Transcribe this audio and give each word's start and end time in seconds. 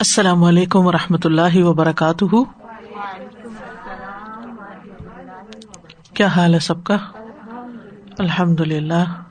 السلام 0.00 0.44
علیکم 0.44 0.86
و 0.86 0.92
رحمۃ 0.92 1.18
اللہ 1.24 1.56
وبرکاتہ۔ 1.56 2.34
کیا 6.14 6.26
حال 6.26 6.54
ہے 6.54 6.58
سب 6.58 6.84
کا؟ 6.84 6.96
الحمد 8.18 8.60
للہ 8.60 9.22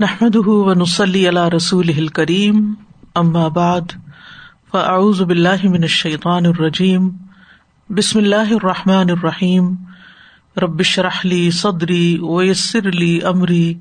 نحمد 0.00 0.36
و 0.36 0.74
نسلی 0.74 1.28
اللہ 1.28 1.48
رسول 1.48 2.08
کریم 2.08 2.74
بعد، 3.54 3.80
فاعوذ 4.70 5.22
باللہ 5.22 5.64
من 5.64 5.82
الشیطان 5.82 6.46
الرجیم۔ 6.46 7.10
بسم 7.88 8.18
اللہ 8.18 8.52
الرحمٰن 8.52 9.10
الرحیم۔ 9.10 9.74
ربش 10.56 10.98
رحلی 10.98 11.50
صدری 11.50 12.18
ویسر 12.18 12.88
علی 12.88 13.20
عمری 13.20 13.74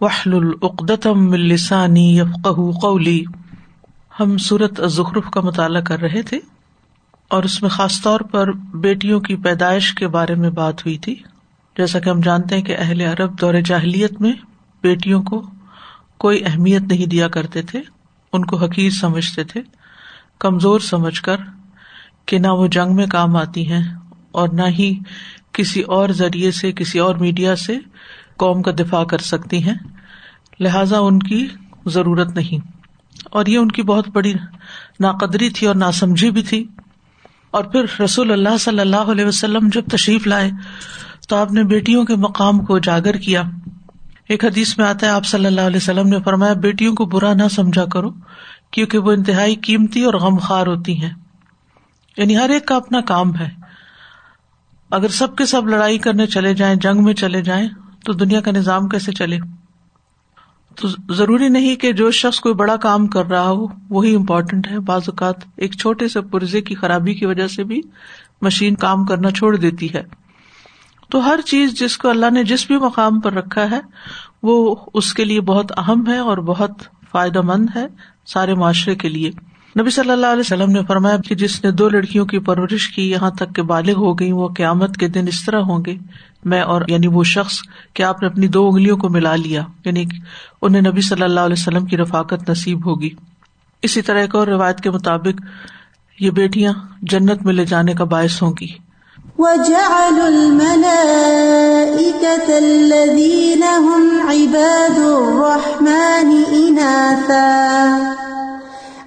وحل 0.00 0.34
العقدم 0.34 1.32
السانی 1.32 2.18
یفق 2.18 2.48
قولی۔ 2.82 3.24
ہم 4.20 4.36
سورت 4.36 4.80
ظخرف 4.86 5.30
کا 5.30 5.40
مطالعہ 5.40 5.80
کر 5.80 6.00
رہے 6.00 6.22
تھے 6.22 6.38
اور 7.28 7.42
اس 7.42 7.62
میں 7.62 7.70
خاص 7.70 8.02
طور 8.02 8.20
پر 8.20 8.52
بیٹیوں 8.52 9.20
کی 9.20 9.36
پیدائش 9.36 9.94
کے 9.94 10.08
بارے 10.08 10.34
میں 10.34 10.50
بات 10.50 10.80
ہوئی 10.80 10.98
تھی۔ 10.98 11.14
جیسا 11.76 11.98
کہ 11.98 12.10
ہم 12.10 12.20
جانتے 12.20 12.56
ہیں 12.56 12.62
کہ 12.62 12.76
اہل 12.78 13.00
عرب 13.00 13.40
دور 13.40 13.54
جاہلیت 13.64 14.20
میں 14.20 14.32
بیٹیوں 14.82 15.22
کو 15.22 15.42
کوئی 16.18 16.44
اہمیت 16.44 16.82
نہیں 16.82 17.06
دیا 17.06 17.28
کرتے 17.28 17.62
تھے، 17.62 17.82
ان 18.32 18.44
کو 18.44 18.56
حقیق 18.56 18.92
سمجھتے 18.92 19.44
تھے، 19.44 19.60
کمزور 20.38 20.80
سمجھ 20.80 21.22
کر 21.22 21.36
کہ 22.26 22.38
نہ 22.38 22.48
وہ 22.48 22.66
جنگ 22.66 22.94
میں 22.94 23.06
کام 23.06 23.36
آتی 23.36 23.72
ہیں 23.72 23.94
اور 24.32 24.48
نہ 24.48 24.66
ہی 24.78 24.98
کسی 25.52 25.82
اور 25.82 26.08
ذریعے 26.08 26.50
سے، 26.50 26.72
کسی 26.72 26.98
اور 26.98 27.14
میڈیا 27.14 27.56
سے 27.56 27.78
قوم 28.36 28.62
کا 28.62 28.70
دفاع 28.70 29.04
کر 29.04 29.18
سکتی 29.18 29.64
ہیں، 29.64 29.74
لہذا 30.60 30.98
ان 30.98 31.18
کی 31.18 31.48
ضرورت 31.86 32.34
نہیں۔ 32.34 32.71
اور 33.24 33.46
یہ 33.46 33.58
ان 33.58 33.70
کی 33.70 33.82
بہت 33.82 34.08
بڑی 34.08 34.34
ناقدری 35.00 35.50
تھی 35.50 35.66
اور 35.66 35.74
ناسمجھی 35.74 36.30
بھی 36.30 36.42
تھی۔ 36.42 36.68
اور 37.50 37.64
پھر 37.64 38.02
رسول 38.04 38.32
اللہ 38.32 38.56
صلی 38.60 38.80
اللہ 38.80 38.96
علیہ 38.96 39.24
وسلم 39.24 39.68
جب 39.72 39.84
تشریف 39.86 40.26
لائے 40.26 40.50
تو 41.28 41.36
آپ 41.36 41.52
نے 41.52 41.64
بیٹیوں 41.64 42.04
کے 42.04 42.16
مقام 42.16 42.64
کو 42.64 42.76
اجاگر 42.76 43.14
کیا۔ 43.14 43.42
ایک 44.28 44.44
حدیث 44.44 44.78
میں 44.78 44.86
آتا 44.86 45.06
ہے، 45.06 45.10
آپ 45.10 45.26
صلی 45.26 45.46
اللہ 45.46 45.60
علیہ 45.60 45.76
وسلم 45.76 46.08
نے 46.08 46.16
فرمایا، 46.24 46.52
بیٹیوں 46.52 46.94
کو 46.94 47.04
برا 47.04 47.34
نہ 47.34 47.48
سمجھا 47.50 47.84
کرو، 47.84 48.10
کیونکہ 48.70 48.98
وہ 48.98 49.12
انتہائی 49.12 49.54
قیمتی 49.54 50.04
اور 50.04 50.14
غم 50.14 50.38
خوار 50.38 50.66
ہوتی 50.66 51.02
ہیں۔ 51.02 51.10
یعنی 52.16 52.36
ہر 52.36 52.50
ایک 52.50 52.66
کا 52.66 52.76
اپنا 52.76 53.00
کام 53.00 53.36
ہے۔ 53.36 53.48
اگر 54.90 55.08
سب 55.08 55.36
کے 55.36 55.46
سب 55.46 55.68
لڑائی 55.68 55.98
کرنے 55.98 56.26
چلے 56.26 56.54
جائیں، 56.54 56.76
جنگ 56.76 57.04
میں 57.04 57.14
چلے 57.14 57.42
جائیں، 57.42 57.68
تو 58.04 58.12
دنیا 58.12 58.40
کا 58.40 58.50
نظام 58.50 58.88
کیسے 58.88 59.12
چلے؟ 59.12 59.38
تو 60.76 61.14
ضروری 61.14 61.48
نہیں 61.48 61.76
کہ 61.76 61.92
جو 61.92 62.10
شخص 62.10 62.40
کوئی 62.40 62.54
بڑا 62.54 62.76
کام 62.76 63.06
کر 63.06 63.26
رہا 63.26 63.48
ہو، 63.48 63.66
وہی 63.90 64.14
امپورٹینٹ 64.14 64.66
ہے۔ 64.70 64.78
بعض 64.78 65.02
اوقات 65.06 65.34
ایک 65.56 65.74
چھوٹے 65.74 66.08
سے 66.08 66.20
پرزے 66.20 66.60
کی 66.60 66.74
خرابی 66.74 67.14
کی 67.14 67.26
وجہ 67.26 67.46
سے 67.46 67.64
بھی 67.64 67.80
مشین 68.42 68.74
کام 68.74 69.04
کرنا 69.04 69.30
چھوڑ 69.30 69.56
دیتی 69.56 69.94
ہے۔ 69.94 70.02
تو 71.08 71.26
ہر 71.26 71.40
چیز 71.40 71.80
جس 71.80 71.98
کو 71.98 72.08
اللہ 72.08 72.30
نے 72.30 72.44
جس 72.44 72.66
بھی 72.66 72.76
مقام 72.76 73.20
پر 73.20 73.32
رکھا 73.32 73.70
ہے، 73.70 73.80
وہ 74.42 74.76
اس 74.94 75.14
کے 75.14 75.24
لیے 75.24 75.40
بہت 75.40 75.78
اہم 75.78 76.04
ہے 76.06 76.18
اور 76.18 76.38
بہت 76.38 76.70
فائدہ 77.10 77.40
مند 77.40 77.66
ہے 77.76 77.86
سارے 78.26 78.54
معاشرے 78.54 78.94
کے 78.94 79.08
لیے۔ 79.08 79.30
نبی 79.80 79.90
صلی 79.90 80.10
اللہ 80.10 80.26
علیہ 80.26 80.40
وسلم 80.40 80.70
نے 80.70 80.80
فرمایا 80.88 81.16
کہ 81.28 81.34
جس 81.34 81.64
نے 81.64 81.70
دو 81.70 81.88
لڑکیوں 81.88 82.26
کی 82.26 82.38
پرورش 82.38 82.88
کی 82.88 83.10
یہاں 83.10 83.30
تک 83.30 83.54
کہ 83.54 83.62
بالغ 83.62 83.92
ہو 83.92 84.18
گئی 84.18 84.32
وہ 84.32 84.48
قیامت 84.48 84.96
کے 84.96 85.08
دن 85.08 85.24
اس 85.28 85.44
طرح 85.44 85.60
ہوں 85.60 85.78
گے۔ 85.86 85.96
میں 86.44 86.60
اور 86.60 86.82
یعنی 86.88 87.06
وہ 87.06 87.24
شخص 87.24 87.58
کہ 87.94 88.02
آپ 88.02 88.22
نے 88.22 88.28
اپنی 88.28 88.46
دو 88.46 88.68
انگلیوں 88.68 88.96
کو 88.96 89.08
ملا 89.08 89.36
لیا 89.36 89.62
یعنی 89.84 90.04
انہیں 90.62 90.82
نبی 90.82 91.00
صلی 91.00 91.22
اللہ 91.22 91.40
علیہ 91.40 91.56
وسلم 91.58 91.86
کی 91.86 91.96
رفاقت 91.96 92.50
نصیب 92.50 92.86
ہوگی۔ 92.86 93.10
اسی 93.82 94.02
طرح 94.02 94.20
ایک 94.20 94.34
اور 94.34 94.46
روایت 94.46 94.80
کے 94.80 94.90
مطابق 94.90 95.40
یہ 96.20 96.30
بیٹیاں 96.30 96.72
جنت 97.02 97.42
میں 97.42 97.54
لے 97.54 97.64
جانے 97.64 97.94
کا 97.94 98.04
باعث 98.04 98.42
ہوں 98.42 98.52
گی۔ 98.60 98.68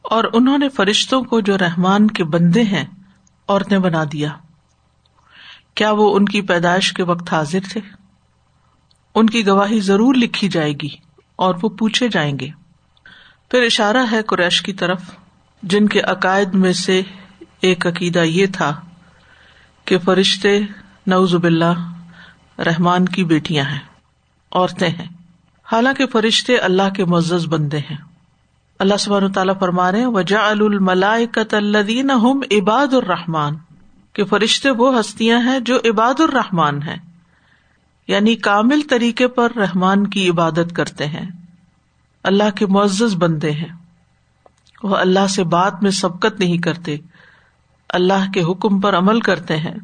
اور 0.02 0.24
انہوں 0.32 0.58
نے 0.58 0.68
فرشتوں 0.68 1.22
کو 1.22 1.40
جو 1.40 1.58
رحمان 1.58 2.06
کے 2.06 2.24
بندے 2.24 2.62
ہیں، 2.62 2.84
عورتیں 3.48 3.78
بنا 3.78 4.04
دیا۔ 4.12 4.28
کیا 5.74 5.92
وہ 5.92 6.16
ان 6.16 6.24
کی 6.24 6.40
پیدائش 6.40 6.92
کے 6.92 7.02
وقت 7.02 7.32
حاضر 7.32 7.58
تھے؟ 7.72 7.80
ان 9.14 9.26
کی 9.26 9.46
گواہی 9.46 9.80
ضرور 9.80 10.14
لکھی 10.14 10.48
جائے 10.48 10.72
گی 10.72 10.88
اور 11.36 11.54
وہ 11.62 11.68
پوچھے 11.68 12.08
جائیں 12.08 12.38
گے۔ 12.38 12.48
پھر 13.50 13.62
اشارہ 13.62 14.04
ہے 14.12 14.22
قریش 14.22 14.62
کی 14.62 14.72
طرف، 14.72 15.02
جن 15.62 15.88
کے 15.88 16.00
عقائد 16.00 16.54
میں 16.54 16.72
سے 16.72 17.02
ایک 17.60 17.86
عقیدہ 17.86 18.18
یہ 18.18 18.46
تھا 18.52 18.80
کہ 19.86 19.98
فرشتے 19.98 20.60
نوز 21.06 21.34
باللہ 21.34 21.92
رحمان 22.58 23.04
کی 23.04 23.24
بیٹیاں 23.24 23.64
ہیں، 23.64 23.78
عورتیں 24.52 24.88
ہیں۔ 24.88 25.08
حالانکہ 25.72 26.06
فرشتے 26.06 26.56
اللہ 26.56 26.88
کے 26.96 27.04
معزز 27.04 27.46
بندے 27.46 27.78
ہیں۔ 27.78 27.96
اللہ 28.78 28.96
سب 28.96 29.32
تعالیٰ 29.32 29.58
فرما 29.58 29.92
رہے 29.92 30.06
وجا 30.06 30.48
الملائکت 30.48 31.54
الدین 31.54 32.10
ہم 32.10 32.40
عباد 32.50 32.94
الرحمان 32.94 33.56
کہ 34.12 34.24
فرشتے 34.24 34.70
وہ 34.70 35.00
ہستیاں 35.00 35.40
ہیں 35.40 35.60
جو 35.60 35.76
عباد 35.76 36.20
الرحمان 36.20 36.82
ہیں۔ 36.82 36.96
یعنی 38.08 38.34
کامل 38.34 38.80
طریقے 38.90 39.28
پر 39.28 39.52
رحمان 39.56 40.06
کی 40.06 40.28
عبادت 40.28 40.72
کرتے 40.74 41.06
ہیں۔ 41.06 41.26
اللہ 42.24 42.50
کے 42.54 42.66
معزز 42.66 43.14
بندے 43.18 43.50
ہیں۔ 43.50 43.74
وہ 44.82 44.96
اللہ 44.96 45.26
سے 45.26 45.44
بات 45.44 45.82
میں 45.82 45.90
سبقت 45.90 46.40
نہیں 46.40 46.58
کرتے۔ 46.58 46.96
اللہ 47.88 48.30
کے 48.34 48.42
حکم 48.42 48.80
پر 48.80 48.96
عمل 48.96 49.20
کرتے 49.20 49.56
ہیں، 49.56 49.74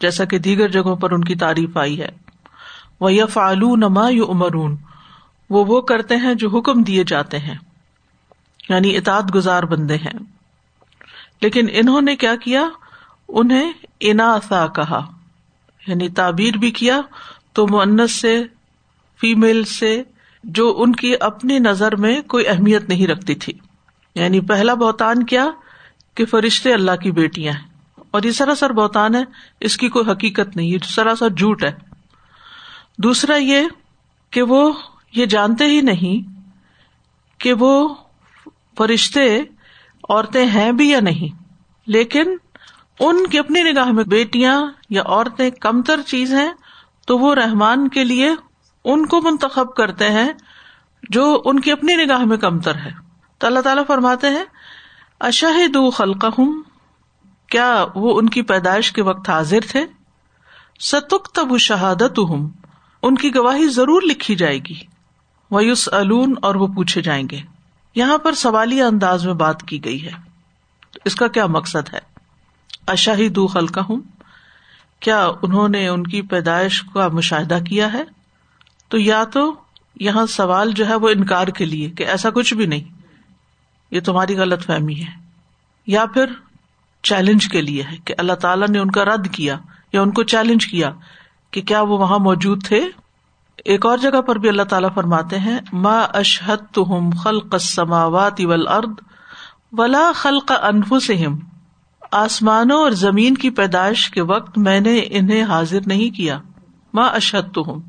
جیسا 0.00 0.24
کہ 0.24 0.38
دیگر 0.38 0.68
جگہوں 0.68 0.96
پر 0.96 1.10
ان 1.10 1.24
کی 1.24 1.34
تعریف 1.34 1.76
آئی 1.76 2.00
ہے۔ 2.00 2.08
وہ 3.00 3.12
یا 3.12 3.26
فعلو 3.26 3.76
نما 3.76 4.08
یو 4.08 4.24
امرون 4.28 4.76
وہ 5.50 5.64
وہ 5.64 5.80
کرتے 5.80 6.16
ہیں 6.16 6.34
جو 6.34 6.48
حکم 6.48 6.82
دیے 6.82 7.04
جاتے 7.04 7.38
ہیں 7.38 7.56
یعنی 8.68 8.96
اطاط 8.96 9.34
گزار 9.34 9.62
بندے 9.62 9.96
ہیں۔ 9.96 10.18
لیکن 11.42 11.66
انہوں 11.72 12.00
نے 12.00 12.16
کیا 12.16 12.36
کیا؟ 12.36 12.68
انہیں 13.28 13.72
اناسا 14.00 14.66
کہا 14.66 15.06
یعنی 15.86 16.08
تعبیر 16.08 16.56
بھی 16.56 16.70
کیا 16.70 17.00
تو 17.52 17.66
منت 17.70 18.10
سے 18.10 18.44
فیمل 19.20 19.64
سے، 19.64 20.02
جو 20.44 20.74
ان 20.78 20.92
کی 20.92 21.14
اپنی 21.20 21.58
نظر 21.58 21.96
میں 21.96 22.22
کوئی 22.22 22.48
اہمیت 22.48 22.88
نہیں 22.88 23.06
رکھتی 23.06 23.34
تھی۔ 23.34 23.52
یعنی 24.14 24.40
پہلا 24.40 24.74
بہتان 24.74 25.26
کیا؟ 25.26 25.46
کہ 26.18 26.24
فرشتے 26.24 26.72
اللہ 26.72 26.96
کی 26.96 27.10
بیٹیاں 27.10 27.52
ہیں۔ 27.52 27.68
اور 28.10 28.22
یہ 28.22 28.30
سراسر 28.30 28.72
بہتان 28.72 29.14
ہے، 29.14 29.24
اس 29.60 29.76
کی 29.76 29.88
کوئی 29.88 30.10
حقیقت 30.10 30.56
نہیں، 30.56 30.66
یہ 30.66 30.78
سراسر 30.84 31.28
جھوٹ 31.28 31.64
ہے۔ 31.64 31.72
دوسرا 32.98 33.36
یہ 33.36 33.62
کہ 34.30 34.42
وہ، 34.42 34.72
یہ 35.12 35.26
جانتے 35.26 35.64
ہی 35.64 35.80
نہیں 35.80 36.40
کہ 37.38 37.52
وہ 37.52 37.94
فرشتے 38.78 39.42
عورتیں 40.08 40.46
ہیں 40.46 40.72
بھی 40.72 40.90
یا 40.90 41.00
نہیں، 41.00 41.42
لیکن 41.86 42.36
ان 43.00 43.26
کی 43.26 43.38
اپنی 43.38 43.62
نگاہ 43.62 43.90
میں 43.90 44.04
بیٹیاں 44.04 44.66
یا 44.90 45.02
عورتیں 45.06 45.50
کمتر 45.50 46.00
چیز 46.02 46.34
ہیں، 46.34 46.50
تو 47.06 47.18
وہ 47.18 47.34
رحمان 47.34 47.88
کے 47.88 48.04
لیے 48.04 48.30
ان 48.84 49.06
کو 49.06 49.20
منتخب 49.20 49.74
کرتے 49.74 50.10
ہیں 50.10 50.32
جو 51.10 51.42
ان 51.44 51.60
کی 51.60 51.72
اپنی 51.72 51.96
نگاہ 51.96 52.24
میں 52.24 52.36
کمتر 52.36 52.74
ہے۔ 52.74 52.90
تو 53.38 53.46
اللہ 53.46 53.60
تعالیٰ 53.60 53.86
فرماتے 53.86 54.28
ہیں 54.28 54.44
اشاہد 55.20 55.76
خلق 55.94 56.24
ہوں 56.24 56.62
کیا 57.46 57.84
وہ 57.94 58.18
ان 58.18 58.28
کی 58.28 58.42
پیدائش 58.42 58.92
کے 58.92 59.02
وقت 59.02 59.30
حاضر 59.30 59.60
تھے؟ 59.70 59.84
ستک 60.80 61.28
تب 61.34 61.58
شہادت 61.58 62.18
ہوں 62.18 62.48
ان 63.02 63.14
کی 63.14 63.34
گواہی 63.34 63.68
ضرور 63.68 64.02
لکھی 64.02 64.36
جائے 64.36 64.58
گی۔ 64.58 64.74
ویوس 65.50 65.88
الون 65.92 66.34
اور 66.42 66.54
وہ 66.54 66.66
پوچھے 66.66 67.02
جائیں 67.02 67.28
گے۔ 67.30 67.40
یہاں 67.94 68.18
پر 68.18 68.32
سوالیہ 68.32 68.82
انداز 68.82 69.26
میں 69.26 69.34
بات 69.34 69.62
کی 69.62 69.84
گئی 69.84 70.04
ہے۔ 70.04 70.10
اس 71.04 71.14
کا 71.14 71.28
کیا 71.28 71.46
مقصد 71.46 71.94
ہے؟ 71.94 71.98
اشاہد 72.86 73.38
خلق 73.52 73.78
ہوں 73.88 74.00
کیا 75.00 75.30
انہوں 75.42 75.68
نے 75.68 75.88
ان 75.88 76.02
کی 76.02 76.22
پیدائش 76.22 76.82
کا 76.94 77.08
مشاہدہ 77.08 77.58
کیا 77.68 77.92
ہے؟ 77.92 78.04
تو 78.88 78.98
یا 78.98 79.24
تو 79.24 79.54
یہاں 80.00 80.26
سوال 80.26 80.70
جو 80.70 80.88
ہے 80.88 80.94
وہ 80.94 81.08
انکار 81.08 81.48
کے 81.48 81.64
لیے 81.64 81.90
کہ 81.90 82.06
ایسا 82.06 82.30
کچھ 82.30 82.54
بھی 82.54 82.66
نہیں۔ 82.66 82.97
یہ 83.90 84.00
تمہاری 84.00 84.36
غلط 84.36 84.64
فہمی 84.66 85.00
ہے 85.00 85.16
یا 85.86 86.04
پھر 86.06 86.26
چیلنج 87.02 87.48
کے 87.48 87.62
لیے 87.62 87.82
ہے 87.82 87.96
کہ 88.04 88.14
اللہ 88.18 88.32
تعالیٰ 88.32 88.68
نے 88.68 88.78
ان 88.78 88.90
کا 88.90 89.04
رد 89.04 89.28
کیا 89.32 89.56
یا 89.92 90.02
ان 90.02 90.10
کو 90.10 90.22
چیلنج 90.22 90.66
کیا 90.66 90.90
کہ 91.50 91.62
کیا 91.62 91.80
وہ 91.80 91.98
وہاں 91.98 92.18
موجود 92.18 92.66
تھے؟ 92.66 92.88
ایک 93.64 93.86
اور 93.86 93.98
جگہ 93.98 94.20
پر 94.20 94.36
بھی 94.36 94.48
اللہ 94.48 94.62
تعالیٰ 94.62 94.88
فرماتے 94.94 95.38
ہیں، 95.38 95.58
ما 95.72 96.00
اشحت 96.00 96.74
تم 96.74 97.10
خلق 97.10 97.56
سماوات 97.60 98.40
ارد 98.68 99.00
ولا 99.72 100.12
خلق 100.14 100.52
انف 100.62 100.94
سے 101.02 101.26
آسمانوں 102.10 102.78
اور 102.78 102.90
زمین 102.90 103.34
کی 103.34 103.50
پیدائش 103.50 104.10
کے 104.10 104.22
وقت 104.22 104.58
میں 104.58 104.80
نے 104.80 105.00
انہیں 105.10 105.42
حاضر 105.42 105.78
نہیں 105.86 106.16
کیا 106.16 106.38
ماں 106.94 107.10
اشد 107.10 107.54
تو 107.54 107.80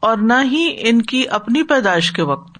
اور 0.00 0.16
نہ 0.16 0.42
ہی 0.42 0.76
ان 0.78 1.02
کی 1.02 1.28
اپنی 1.28 1.62
پیدائش 1.62 2.12
کے 2.12 2.22
وقت۔ 2.22 2.51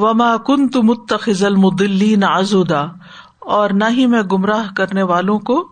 و 0.00 0.14
ما 0.14 0.36
کن 0.36 0.68
تو 0.68 0.82
متخل 0.82 1.54
مدلین 1.54 2.24
آزودا 2.24 2.86
اور 3.38 3.70
نہ 3.70 3.84
ہی 3.90 4.06
میں 4.06 4.22
گمراہ 4.22 4.72
کرنے 4.76 5.02
والوں 5.02 5.38
کو 5.38 5.68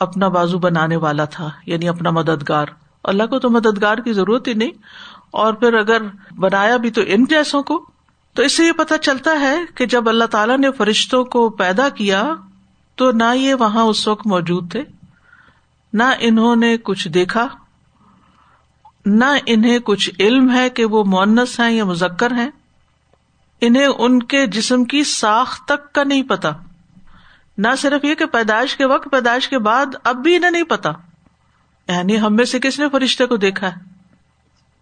اپنا 0.00 0.28
بازو 0.28 0.58
بنانے 0.58 0.96
والا 0.96 1.24
تھا 1.24 1.50
یعنی 1.66 1.88
اپنا 1.88 2.10
مددگار۔ 2.10 2.66
اللہ 3.04 3.22
کو 3.22 3.38
تو 3.38 3.50
مددگار 3.50 3.98
کی 3.98 4.12
ضرورت 4.12 4.48
ہی 4.48 4.54
نہیں۔ 4.54 4.70
اور 5.30 5.52
پھر 5.52 5.74
اگر 5.74 6.02
بنایا 6.38 6.76
بھی 6.76 6.90
تو 6.90 7.00
ان 7.06 7.24
جیسوں 7.24 7.62
کو۔ 7.62 7.86
تو 8.34 8.42
اس 8.42 8.56
سے 8.56 8.66
یہ 8.66 8.72
پتا 8.72 8.98
چلتا 8.98 9.40
ہے 9.40 9.58
کہ 9.74 9.86
جب 9.86 10.08
اللہ 10.08 10.24
تعالیٰ 10.24 10.58
نے 10.58 10.72
فرشتوں 10.72 11.24
کو 11.24 11.50
پیدا 11.50 11.88
کیا، 11.88 12.34
تو 12.94 13.12
نہ 13.12 13.34
یہ 13.34 13.54
وہاں 13.54 13.82
اس 13.82 14.08
وقت 14.08 14.26
موجود 14.26 14.72
تھے، 14.72 14.82
نہ 15.92 16.02
انہوں 16.18 16.56
نے 16.56 16.76
کچھ 16.76 17.08
دیکھا، 17.08 17.48
نہ 19.06 19.24
انہیں 19.46 19.78
کچھ 19.78 20.10
علم 20.20 20.50
ہے 20.50 20.70
کہ 20.70 20.84
وہ 20.84 21.04
مونس 21.04 21.60
ہیں 21.60 21.70
یا 21.70 21.84
مزکر 21.84 22.32
ہیں۔ 22.32 22.50
انہیں 23.66 23.86
ان 23.86 24.22
کے 24.22 24.46
جسم 24.46 24.84
کی 24.84 25.04
ساخ 25.04 25.64
تک 25.64 25.92
کا 25.92 26.04
نہیں 26.04 26.22
پتا۔ 26.22 26.50
نہ 27.58 27.68
صرف 27.78 28.04
یہ 28.04 28.14
کہ 28.14 28.26
پیدائش 28.26 28.76
کے 28.76 28.84
وقت، 28.84 29.08
پیدائش 29.10 29.48
کے 29.48 29.58
بعد 29.58 29.86
اب 30.04 30.16
بھی 30.16 30.36
انہیں 30.36 30.50
نہیں 30.50 30.62
پتا۔ 30.62 30.92
یعنی 31.88 32.20
ہم 32.20 32.36
میں 32.36 32.44
سے 32.44 32.60
کس 32.60 32.78
نے 32.78 32.88
فرشتے 32.88 33.26
کو 33.26 33.36
دیکھا 33.36 33.68
ہے؟ 33.68 33.80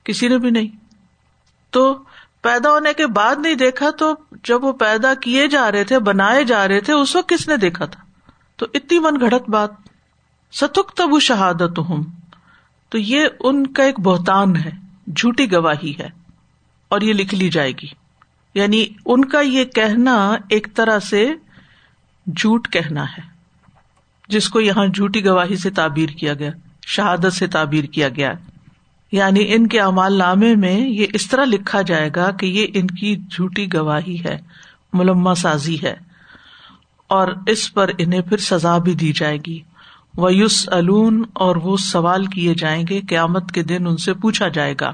کسی 0.05 0.29
نے 0.29 0.39
بھی 0.39 0.51
نہیں۔ 0.51 0.77
تو 1.71 2.05
پیدا 2.43 2.71
ہونے 2.71 2.93
کے 2.93 3.07
بعد 3.07 3.37
نہیں 3.39 3.55
دیکھا 3.55 3.91
تو 3.91 4.15
جب 4.45 4.65
وہ 4.65 4.73
پیدا 4.73 5.15
کیے 5.15 5.49
جا 5.49 5.73
رہے 5.73 5.85
تھے، 5.85 5.99
بنائے 5.99 6.45
جا 6.45 6.69
رہے 6.69 6.81
تھے، 6.81 6.93
اس 6.93 7.17
وقت 7.17 7.29
کس 7.29 7.49
نے 7.49 7.57
دیکھا 7.57 7.85
تھا؟ 7.85 8.03
تو 8.57 8.67
اتنی 8.75 8.99
من 8.99 9.21
گھڑت 9.21 9.51
بات۔ 9.51 9.71
ستک 10.53 10.93
تب 10.97 11.21
شہادت 11.21 11.79
ہوں 11.79 12.03
تو 12.89 12.99
یہ 12.99 13.27
ان 13.41 13.73
کا 13.73 13.83
ایک 13.83 14.01
بہتان 14.01 14.57
ہے، 14.57 14.71
جھوٹی 15.17 15.53
گواہی 15.53 15.93
ہے 15.99 16.09
اور 16.89 17.01
یہ 17.01 17.13
لکھ 17.13 17.35
لی 17.35 17.49
جائے 17.49 17.73
گی۔ 17.73 18.02
یعنی 18.55 18.87
ان 19.07 19.25
کا 19.25 19.41
یہ 19.41 19.65
کہنا 19.65 20.37
ایک 20.49 20.69
طرح 20.75 20.99
سے 20.99 21.33
جھوٹ 22.37 22.69
کہنا 22.69 23.05
ہے، 23.05 23.23
جس 24.29 24.49
کو 24.49 24.61
یہاں 24.61 24.87
جھوٹی 24.87 25.25
گواہی 25.25 25.57
سے 25.57 25.71
تعبیر 25.71 26.09
کیا 26.09 26.35
گیا، 26.35 26.51
شہادت 26.87 27.33
سے 27.33 27.47
تعبیر 27.47 27.85
کیا 27.85 28.09
گیا۔ 28.09 28.33
یعنی 29.13 29.55
ان 29.55 29.67
کے 29.67 29.81
امال 29.81 30.19
نامے 30.19 30.55
میں 30.55 30.81
یہ 30.81 31.07
اس 31.13 31.29
طرح 31.29 31.45
لکھا 31.45 31.83
جائے 31.83 32.11
گا 32.17 32.31
کہ 32.31 32.47
یہ 32.47 32.67
ان 32.75 32.87
کی 32.87 33.17
جھوٹی 33.17 33.67
گواہی 33.75 34.25
ہے 34.25 34.39
ملما 34.93 35.35
سازی 35.35 35.77
ہے۔ 35.83 35.95
اور 37.07 37.29
اس 37.47 37.75
پر 37.75 37.91
انہیں 37.99 38.21
پھر 38.21 38.37
سزا 38.37 38.79
بھی 38.79 38.95
دی 38.95 39.13
جائے 39.13 39.39
گی۔ 39.47 39.61
وہ 40.17 40.35
یوس 40.35 40.69
الون 40.73 41.23
اور 41.33 41.57
وہ 41.57 41.77
سوال 41.77 42.27
کیے 42.27 42.55
جائیں 42.55 42.85
گے، 42.91 43.01
قیامت 43.09 43.53
کے 43.53 43.63
دن 43.63 43.87
ان 43.87 43.97
سے 43.97 44.15
پوچھا 44.15 44.49
جائے 44.49 44.75
گا۔ 44.81 44.93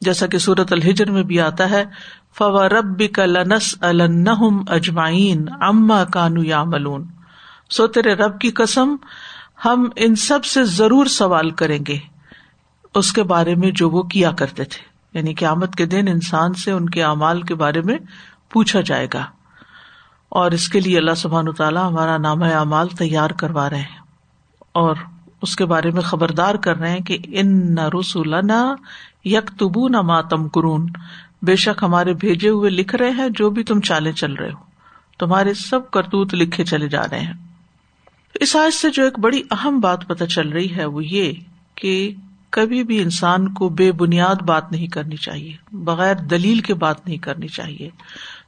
جیسا 0.00 0.26
کہ 0.26 0.38
سورت 0.38 0.72
الحجر 0.72 1.10
میں 1.10 1.22
بھی 1.22 1.40
آتا 1.40 1.70
ہے 1.70 1.84
فو 2.34 2.68
رب 2.68 3.02
کا 3.12 3.24
لنس 3.24 3.74
النحم 3.80 4.62
اجمائین 4.68 5.48
اما 5.60 6.04
کانو 6.04 6.42
یا 6.42 6.64
ملون 6.64 7.04
سو 7.70 7.86
تیرے 7.86 8.14
رب 8.14 8.40
کی 8.40 8.50
قسم، 8.50 8.96
ہم 9.64 9.88
ان 9.96 10.14
سب 10.14 10.44
سے 10.44 10.64
ضرور 10.64 11.06
سوال 11.06 11.50
کریں 11.50 11.78
گے۔ 11.88 11.98
اس 12.94 13.12
کے 13.12 13.22
بارے 13.22 13.54
میں 13.54 13.70
جو 13.74 13.90
وہ 13.90 14.02
کیا 14.02 14.30
کرتے 14.30 14.64
تھے۔ 14.64 14.84
یعنی 15.18 15.34
قیامت 15.34 15.74
کے 15.74 15.86
دن 15.86 16.08
انسان 16.08 16.54
سے 16.54 16.70
ان 16.70 16.88
کے 16.88 17.02
اعمال 17.02 17.42
کے 17.42 17.54
بارے 17.54 17.80
میں 17.80 17.98
پوچھا 18.50 18.80
جائے 18.80 19.06
گا۔ 19.14 19.24
اور 20.28 20.50
اس 20.50 20.68
کے 20.68 20.80
لیے 20.80 20.98
اللہ 20.98 21.14
سبحان 21.16 21.52
تعالیٰ 21.52 21.88
ہمارا 21.88 22.18
نام 22.18 22.42
اعمال 22.42 22.88
تیار 22.88 23.30
کروا 23.30 23.70
رہے 23.70 23.80
ہیں۔ 23.80 23.98
اور 24.72 24.96
اس 25.42 25.56
کے 25.56 25.64
بارے 25.64 25.90
میں 25.90 26.02
خبردار 26.02 26.54
کر 26.54 26.76
رہے 26.76 26.90
ہیں 26.90 27.00
کہ 27.00 27.18
ان 27.24 27.74
نہ 27.74 27.88
رسول 28.00 28.34
نہ 28.46 28.74
یک 29.24 29.50
تبو 29.58 29.88
نہ 29.88 30.00
ماتم 30.00 30.48
قرون 30.48 30.86
بے 31.42 31.56
شک 31.56 31.82
ہمارے 31.82 32.14
بھیجے 32.14 32.48
ہوئے 32.48 32.70
لکھ 32.70 32.94
رہے 32.94 33.10
ہیں 33.10 33.28
جو 33.34 33.50
بھی 33.50 33.64
تم 33.64 33.80
چالے 33.80 34.12
چل 34.12 34.32
رہے 34.32 34.50
ہو۔ 34.50 34.68
تمہارے 35.18 35.54
سب 35.54 35.90
کرتوت 35.90 36.34
لکھے 36.34 36.64
چلے 36.64 36.88
جا 36.88 37.02
رہے 37.10 37.20
ہیں۔ 37.20 37.32
اس 38.34 38.56
آج 38.56 38.74
سے 38.74 38.90
جو 38.90 39.04
ایک 39.04 39.18
بڑی 39.18 39.42
اہم 39.50 39.80
بات 39.80 40.06
پتہ 40.06 40.24
چل 40.24 40.48
رہی 40.48 40.76
ہے 40.76 40.84
وہ 40.84 41.04
یہ 41.04 41.32
کہ 41.74 42.14
کبھی 42.50 42.84
بھی 42.84 43.02
انسان 43.02 43.54
کو 43.54 43.68
بے 43.68 43.92
بنیاد 43.92 44.42
بات 44.42 44.72
نہیں 44.72 44.86
کرنی 44.86 45.16
چاہیے، 45.16 45.56
بغیر 45.72 46.14
دلیل 46.14 46.60
کے 46.60 46.74
بات 46.74 47.06
نہیں 47.06 47.16
کرنی 47.16 47.48
چاہیے۔ 47.48 47.90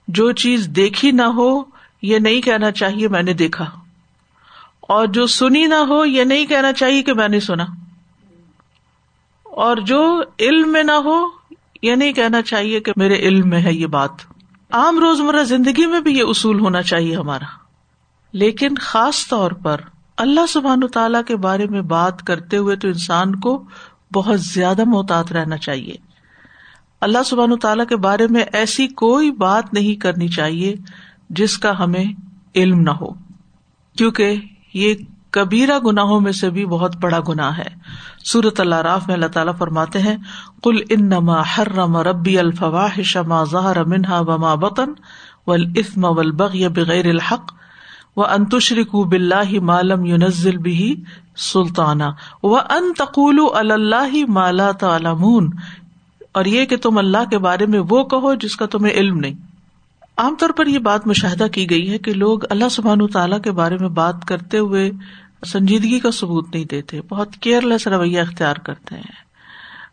جو 0.09 0.33
چیز 0.33 0.67
دیکھی 0.67 1.11
نہ 1.11 1.23
ہو، 1.23 1.63
یہ 2.03 2.19
نہیں 2.19 2.41
کہنا 2.41 2.71
چاہیے 2.71 3.09
میں 3.09 3.23
نے 3.23 3.33
دیکھا۔ 3.33 3.71
اور 4.81 5.07
جو 5.07 5.27
سنی 5.27 5.67
نہ 5.67 5.75
ہو، 5.75 6.05
یہ 6.05 6.25
نہیں 6.25 6.47
کہنا 6.47 6.73
چاہیے 6.73 7.03
کہ 7.03 7.15
میں 7.15 7.29
نے 7.29 7.41
سنا۔ 7.41 7.65
اور 9.51 9.77
جو 9.77 10.23
علم 10.39 10.73
میں 10.73 10.83
نہ 10.83 10.93
ہو، 10.93 11.27
یہ 11.83 11.95
نہیں 11.95 12.13
کہنا 12.13 12.43
چاہیے 12.43 12.81
کہ 12.81 12.93
میرے 12.97 13.15
علم 13.15 13.49
میں 13.49 13.63
ہے 13.63 13.75
یہ 13.75 13.87
بات۔ 13.87 14.11
عام 14.71 14.99
روزمرہ 14.99 15.45
زندگی 15.45 15.87
میں 15.87 16.01
بھی 16.01 16.19
یہ 16.19 16.23
اصول 16.23 16.61
ہونا 16.61 16.83
چاہیے 16.83 17.17
ہمارا۔ 17.17 17.45
لیکن 18.33 18.69
خاص 18.81 19.29
طور 19.29 19.51
پر 19.51 19.81
اللہ 20.17 20.47
سبحان 20.49 20.81
تعالی 20.95 21.19
کے 21.27 21.37
بارے 21.37 21.67
میں 21.67 21.83
بات 21.83 22.23
کرتے 22.23 22.57
ہوئے 22.57 22.77
تو 22.77 22.89
انسان 22.89 23.37
کو 23.37 23.65
بہت 24.13 24.41
زیادہ 24.41 24.85
محتاط 24.85 25.33
رہنا 25.33 25.57
چاہیے۔ 25.57 25.95
اللہ 27.01 27.23
سبحان 27.27 27.59
تعالیٰ 27.59 27.87
کے 27.87 27.97
بارے 27.97 28.27
میں 28.31 28.45
ایسی 28.53 28.89
کوئی 28.89 29.31
بات 29.31 29.75
نہیں 29.75 30.01
کرنی 30.01 30.29
چاہیے 30.29 30.75
جس 31.31 31.59
کا 31.59 31.79
ہمیں 31.79 32.05
علم 32.55 32.81
نہ 32.81 32.91
ہو۔ 32.91 33.13
کیونکہ 33.99 34.35
یہ 34.75 34.95
کبیرہ 35.31 35.79
گناہوں 35.79 36.21
میں 36.21 36.33
سے 36.33 36.51
بھی 36.51 36.67
بہت 36.67 36.97
بڑا 36.97 37.19
گنا 37.29 37.59
ہے۔ 37.59 37.69
سورت 38.25 38.61
اللہ 38.61 38.75
راف 38.75 39.07
میں 39.07 39.15
اللہ 39.15 39.27
تعالیٰ 39.27 39.57
فرماتے 39.59 39.99
ہیں 39.99 40.17
کل 40.63 40.77
ان 40.91 41.09
نما 41.09 41.41
حرم 41.41 41.97
ربی 41.97 42.39
الفواہ 42.39 43.03
شما 43.03 43.45
ظہر 43.45 43.85
منہا 43.85 44.21
وما 44.21 44.55
بطن 44.55 44.93
والاسم 45.47 46.05
والبغی 46.05 46.69
بغیر 46.69 47.07
الحق 47.07 47.53
وہ 48.17 48.25
انتشری 48.27 48.85
کو 48.85 49.05
بلّہ 49.05 49.61
مالم 49.61 50.05
یونزل 50.05 50.57
بھی 50.57 51.05
سلطانہ 51.37 52.05
و 52.43 52.57
ان 52.57 52.93
تقول 52.99 53.39
اللہ 53.55 54.17
مالا 54.29 54.71
تعلمون 54.71 55.51
اور 56.33 56.45
یہ 56.45 56.65
کہ 56.65 56.77
تم 56.77 56.99
اللہ 56.99 57.29
کے 57.31 57.39
بارے 57.39 57.67
میں 57.67 57.81
وہ 57.91 58.05
کہو 58.05 58.35
جس 58.35 58.57
کا 58.57 58.67
تمہیں 58.67 58.93
علم 58.95 59.19
نہیں۔ 59.19 59.50
عام 60.21 60.35
طور 60.35 60.51
پر 60.51 60.67
یہ 60.67 60.79
بات 60.79 61.07
مشاہدہ 61.07 61.47
کی 61.53 61.71
گئی 61.71 61.91
ہے 61.91 61.99
کہ 61.99 62.13
لوگ 62.13 62.39
اللہ 62.51 62.69
سبحان 62.69 63.07
تعالیٰ 63.07 63.41
کے 63.41 63.51
بارے 63.51 63.77
میں 63.81 63.89
بات 63.89 64.25
کرتے 64.25 64.59
ہوئے 64.59 64.91
سنجیدگی 65.47 66.01
کا 66.01 66.11
ثبوت 66.11 66.55
نہیں 66.55 66.65
دیتے، 66.65 67.01
بہت 67.09 67.37
کیئر 67.37 67.61
لیس 67.61 67.87
رویہ 67.87 68.21
اختیار 68.21 68.55
کرتے 68.55 68.95
ہیں۔ 68.95 69.13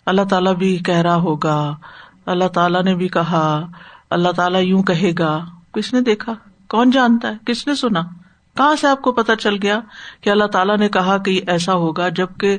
اللہ 0.05 0.21
تعالیٰ 0.29 0.55
بھی 0.55 0.77
کہہ 0.77 0.97
رہا 0.97 1.15
ہوگا، 1.15 1.75
اللہ 2.25 2.47
تعالیٰ 2.47 2.83
نے 2.83 2.95
بھی 2.95 3.07
کہا، 3.07 3.67
اللہ 4.09 4.29
تعالیٰ 4.29 4.61
یوں 4.63 4.83
کہے 4.83 5.11
گا۔ 5.19 5.45
کس 5.73 5.93
نے 5.93 6.01
دیکھا؟ 6.01 6.33
کون 6.69 6.91
جانتا 6.91 7.27
ہے؟ 7.27 7.33
کس 7.45 7.67
نے 7.67 7.75
سنا؟ 7.75 8.01
کہاں 8.57 8.75
سے 8.75 8.87
آپ 8.87 9.01
کو 9.01 9.11
پتا 9.11 9.35
چل 9.35 9.55
گیا 9.61 9.79
کہ 10.21 10.29
اللہ 10.29 10.45
تعالیٰ 10.45 10.77
نے 10.77 10.89
کہا 10.89 11.17
کہ 11.17 11.41
ایسا 11.47 11.73
ہوگا 11.73 12.09
جبکہ 12.09 12.57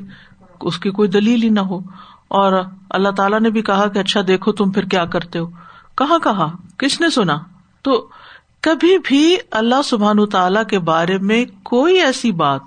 اس 0.61 0.79
کی 0.79 0.89
کوئی 0.91 1.09
دلیل 1.09 1.43
ہی 1.43 1.49
نہ 1.49 1.59
ہو؟ 1.59 1.79
اور 2.27 2.63
اللہ 2.89 3.09
تعالیٰ 3.09 3.39
نے 3.39 3.49
بھی 3.49 3.61
کہا 3.61 3.87
کہ 3.87 3.99
اچھا 3.99 4.21
دیکھو 4.27 4.51
تم 4.51 4.71
پھر 4.71 4.85
کیا 4.85 5.05
کرتے 5.05 5.39
ہو۔ 5.39 5.45
کہاں 5.95 6.19
کہا؟ 6.19 6.55
کس 6.77 7.01
نے 7.01 7.09
سنا؟ 7.09 7.37
تو 7.81 8.07
کبھی 8.61 8.97
بھی 9.03 9.37
اللہ 9.51 9.81
سبحان 9.85 10.25
تعالی 10.25 10.59
کے 10.69 10.79
بارے 10.79 11.17
میں 11.17 11.45
کوئی 11.63 12.01
ایسی 12.01 12.31
بات، 12.31 12.61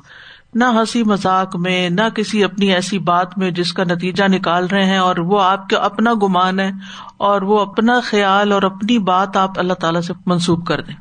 نہ 0.54 0.64
ہنسی 0.64 1.02
مذاق 1.02 1.56
میں، 1.56 1.90
نہ 1.90 2.08
کسی 2.14 2.44
اپنی 2.44 2.74
ایسی 2.74 2.98
بات 2.98 3.38
میں 3.38 3.50
جس 3.50 3.72
کا 3.72 3.84
نتیجہ 3.84 4.24
نکال 4.28 4.66
رہے 4.66 4.84
ہیں 4.84 4.98
اور 4.98 5.16
وہ 5.16 5.42
آپ 5.42 5.68
کا 5.68 5.78
اپنا 5.78 6.12
گمان 6.22 6.60
ہے 6.60 6.70
اور 7.16 7.42
وہ 7.42 7.60
اپنا 7.60 8.00
خیال 8.00 8.52
اور 8.52 8.62
اپنی 8.62 8.98
بات 8.98 9.36
آپ 9.36 9.58
اللہ 9.58 9.72
تعالیٰ 9.72 10.00
سے 10.00 10.12
منسوب 10.26 10.66
کر 10.66 10.80
دیں۔ 10.80 10.94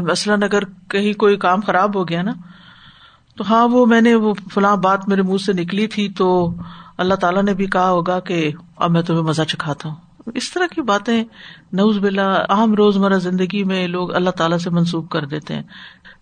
مثلاً 0.00 0.42
اگر 0.42 0.64
کہیں 0.64 1.12
کوئی 1.12 1.36
کام 1.36 1.60
خراب 1.60 1.96
ہو 1.96 2.08
گیا 2.08 2.22
نا، 2.22 2.32
تو 3.36 3.44
ہاں 3.50 3.68
وہ 3.68 3.86
میں 3.86 4.00
نے 4.00 4.14
وہ 4.14 4.34
فلاں 4.54 4.76
بات 4.76 5.08
میرے 5.08 5.22
منہ 5.22 5.36
سے 5.36 5.52
نکلی 5.52 5.86
تھی 5.86 6.08
تو 6.08 6.54
اللہ 6.98 7.14
تعالیٰ 7.14 7.42
نے 7.42 7.54
بھی 7.54 7.66
کہا 7.66 7.90
ہوگا 7.90 8.20
کہ 8.20 8.52
اب 8.76 8.90
میں 8.90 9.02
تمہیں 9.02 9.22
مزہ 9.22 9.42
چکھاتا 9.42 9.88
ہوں۔ 9.88 9.96
اس 10.26 10.52
طرح 10.52 10.66
کی 10.74 10.82
باتیں 10.82 11.24
نوز 11.72 11.98
بلا 11.98 12.32
اہم 12.32 12.74
روز 12.74 12.96
مرہ 12.96 13.18
زندگی 13.18 13.64
میں 13.64 13.88
لوگ 13.88 14.14
اللہ 14.14 14.30
تعالیٰ 14.30 14.58
سے 14.58 14.70
منسوخ 14.70 15.08
کر 15.08 15.24
دیتے 15.24 15.54
ہیں۔ 15.54 15.62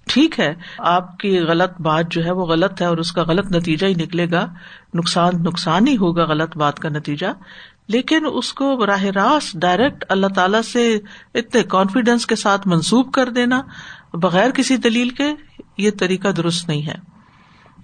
ٹھیک 0.07 0.41
ہے، 0.41 0.55
آپ 0.79 1.19
کی 1.19 1.41
غلط 1.41 1.81
بات 1.81 2.05
جو 2.11 2.25
ہے 2.25 2.31
وہ 2.31 2.47
غلط 2.47 2.83
ہے 2.83 2.87
اور 2.87 2.99
اس 2.99 3.13
کا 3.13 3.23
غلط 3.23 3.57
نتیجہ 3.57 3.87
ہی 3.87 3.95
نکلے 3.95 4.31
گا۔ 4.31 4.47
نقصان 4.95 5.33
نقصان 5.43 5.89
ہی 5.89 5.97
ہوگا 5.97 6.25
غلط 6.25 6.57
بات 6.57 6.79
کا 6.79 6.89
نتیجہ۔ 6.89 7.27
لیکن 7.89 8.27
اس 8.33 8.53
کو 8.53 8.77
براہ 8.77 9.05
راست 9.05 9.57
ڈائریکٹ 9.61 10.05
اللہ 10.09 10.27
تعالی 10.27 10.63
سے 10.63 10.99
اتنے 11.35 11.63
کانفیڈینس 11.63 12.27
کے 12.27 12.37
ساتھ 12.37 12.69
منسوب 12.69 13.13
کر 13.13 13.29
دینا 13.29 13.63
بغیر 14.15 14.51
کسی 14.51 14.77
دلیل 14.77 15.09
کے، 15.09 15.35
یہ 15.79 15.91
طریقہ 15.99 16.29
درست 16.29 16.69
نہیں 16.69 16.87
ہے۔ 16.87 16.95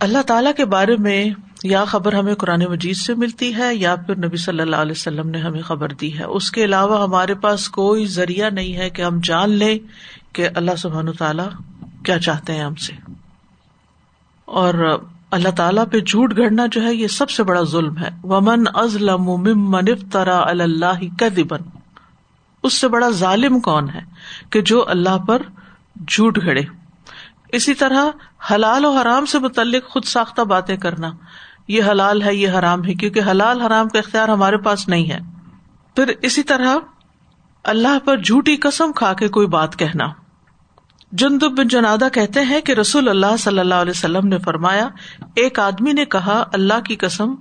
اللہ 0.01 0.23
تعالی 0.23 0.51
کے 0.57 0.65
بارے 0.65 0.97
میں 0.99 1.31
یا 1.67 1.85
خبر 1.85 2.13
ہمیں 2.13 2.35
قرآن 2.35 2.63
مجید 2.71 2.97
سے 2.97 3.15
ملتی 3.15 3.55
ہے 3.55 3.75
یا 3.75 3.97
پھر 3.97 4.17
نبی 4.17 4.37
صلی 4.37 4.61
اللہ 4.61 4.77
علیہ 4.77 4.93
وسلم 4.93 5.29
نے 5.29 5.39
ہمیں 5.39 5.63
خبر 5.63 5.89
دی 5.89 6.19
ہے۔ 6.19 6.25
اس 6.25 6.51
کے 6.51 6.65
علاوہ 6.65 7.03
ہمارے 7.03 7.35
پاس 7.35 7.69
کوئی 7.69 8.07
ذریعہ 8.07 8.51
نہیں 8.51 8.77
ہے 8.77 8.91
کہ 8.91 9.03
ہم 9.03 9.19
جان 9.23 9.51
لیں 9.51 9.79
کہ 10.33 10.49
اللہ 10.55 10.77
سبحان 10.79 11.13
تعالیٰ 11.13 11.49
کیا 12.05 12.19
چاہتے 12.19 12.53
ہیں 12.53 12.65
ہم 12.65 12.75
سے۔ 12.75 12.93
اور 14.45 15.05
اللہ 15.31 15.49
تعالیٰ 15.49 15.85
پہ 15.93 16.01
جھوٹ 16.01 16.37
گھڑنا 16.37 16.67
جو 16.73 16.83
ہے 16.83 16.95
یہ 16.95 17.07
سب 17.07 17.31
سے 17.31 17.43
بڑا 17.43 17.63
ظلم 17.63 17.99
ہے۔ 17.99 18.09
ومن 18.23 18.65
ازلم 18.75 19.23
ممن 19.23 19.85
افطرا 19.89 20.39
اللہ 20.39 21.19
کذبا 21.19 21.57
اس 22.63 22.73
سے 22.73 22.89
بڑا 22.89 23.11
ظالم 23.11 23.61
کون 23.61 23.91
ہے 23.91 24.01
کہ 24.51 24.61
جو 24.61 24.89
اللہ 24.89 25.19
پر 25.19 25.43
جھوٹ 26.09 26.41
گھڑے۔ 26.41 26.63
اسی 27.49 27.75
طرح 27.75 28.05
حلال 28.51 28.85
و 28.85 28.91
حرام 28.91 29.27
سے 29.27 29.39
متعلق 29.39 29.89
خود 29.89 30.05
ساختہ 30.05 30.43
باتیں 30.43 30.77
کرنا۔ 30.77 31.11
یہ 31.69 31.83
حلال 31.83 32.23
ہے، 32.23 32.35
یہ 32.35 32.49
حرام 32.49 32.85
ہے، 32.85 32.95
کیونکہ 32.95 33.21
حلال 33.21 33.63
حرام 33.63 33.89
کا 33.89 33.99
اختیار 33.99 34.29
ہمارے 34.29 34.57
پاس 34.57 34.89
نہیں 34.89 35.11
ہے۔ 35.11 35.19
پھر 35.97 36.13
اسی 36.23 36.43
طرح 36.43 36.77
اللہ 37.65 37.99
پر 38.05 38.17
جھوٹی 38.17 38.57
قسم 38.57 38.93
کھا 38.93 39.13
کے 39.13 39.29
کوئی 39.29 39.47
بات 39.47 39.77
کہنا۔ 39.77 40.05
جندب 41.13 41.59
بن 41.59 41.69
جنادا 41.69 42.09
کہتے 42.09 42.41
ہیں 42.41 42.61
کہ 42.61 42.73
رسول 42.73 43.09
اللہ 43.09 43.37
صلی 43.39 43.59
اللہ 43.59 43.75
علیہ 43.75 43.91
وسلم 43.91 44.29
نے 44.29 44.39
فرمایا، 44.39 44.89
ایک 45.35 45.59
آدمی 45.59 45.93
نے 45.93 46.05
کہا، 46.05 46.45
اللہ 46.53 46.81
کی 46.81 46.97
قسم، 46.97 47.35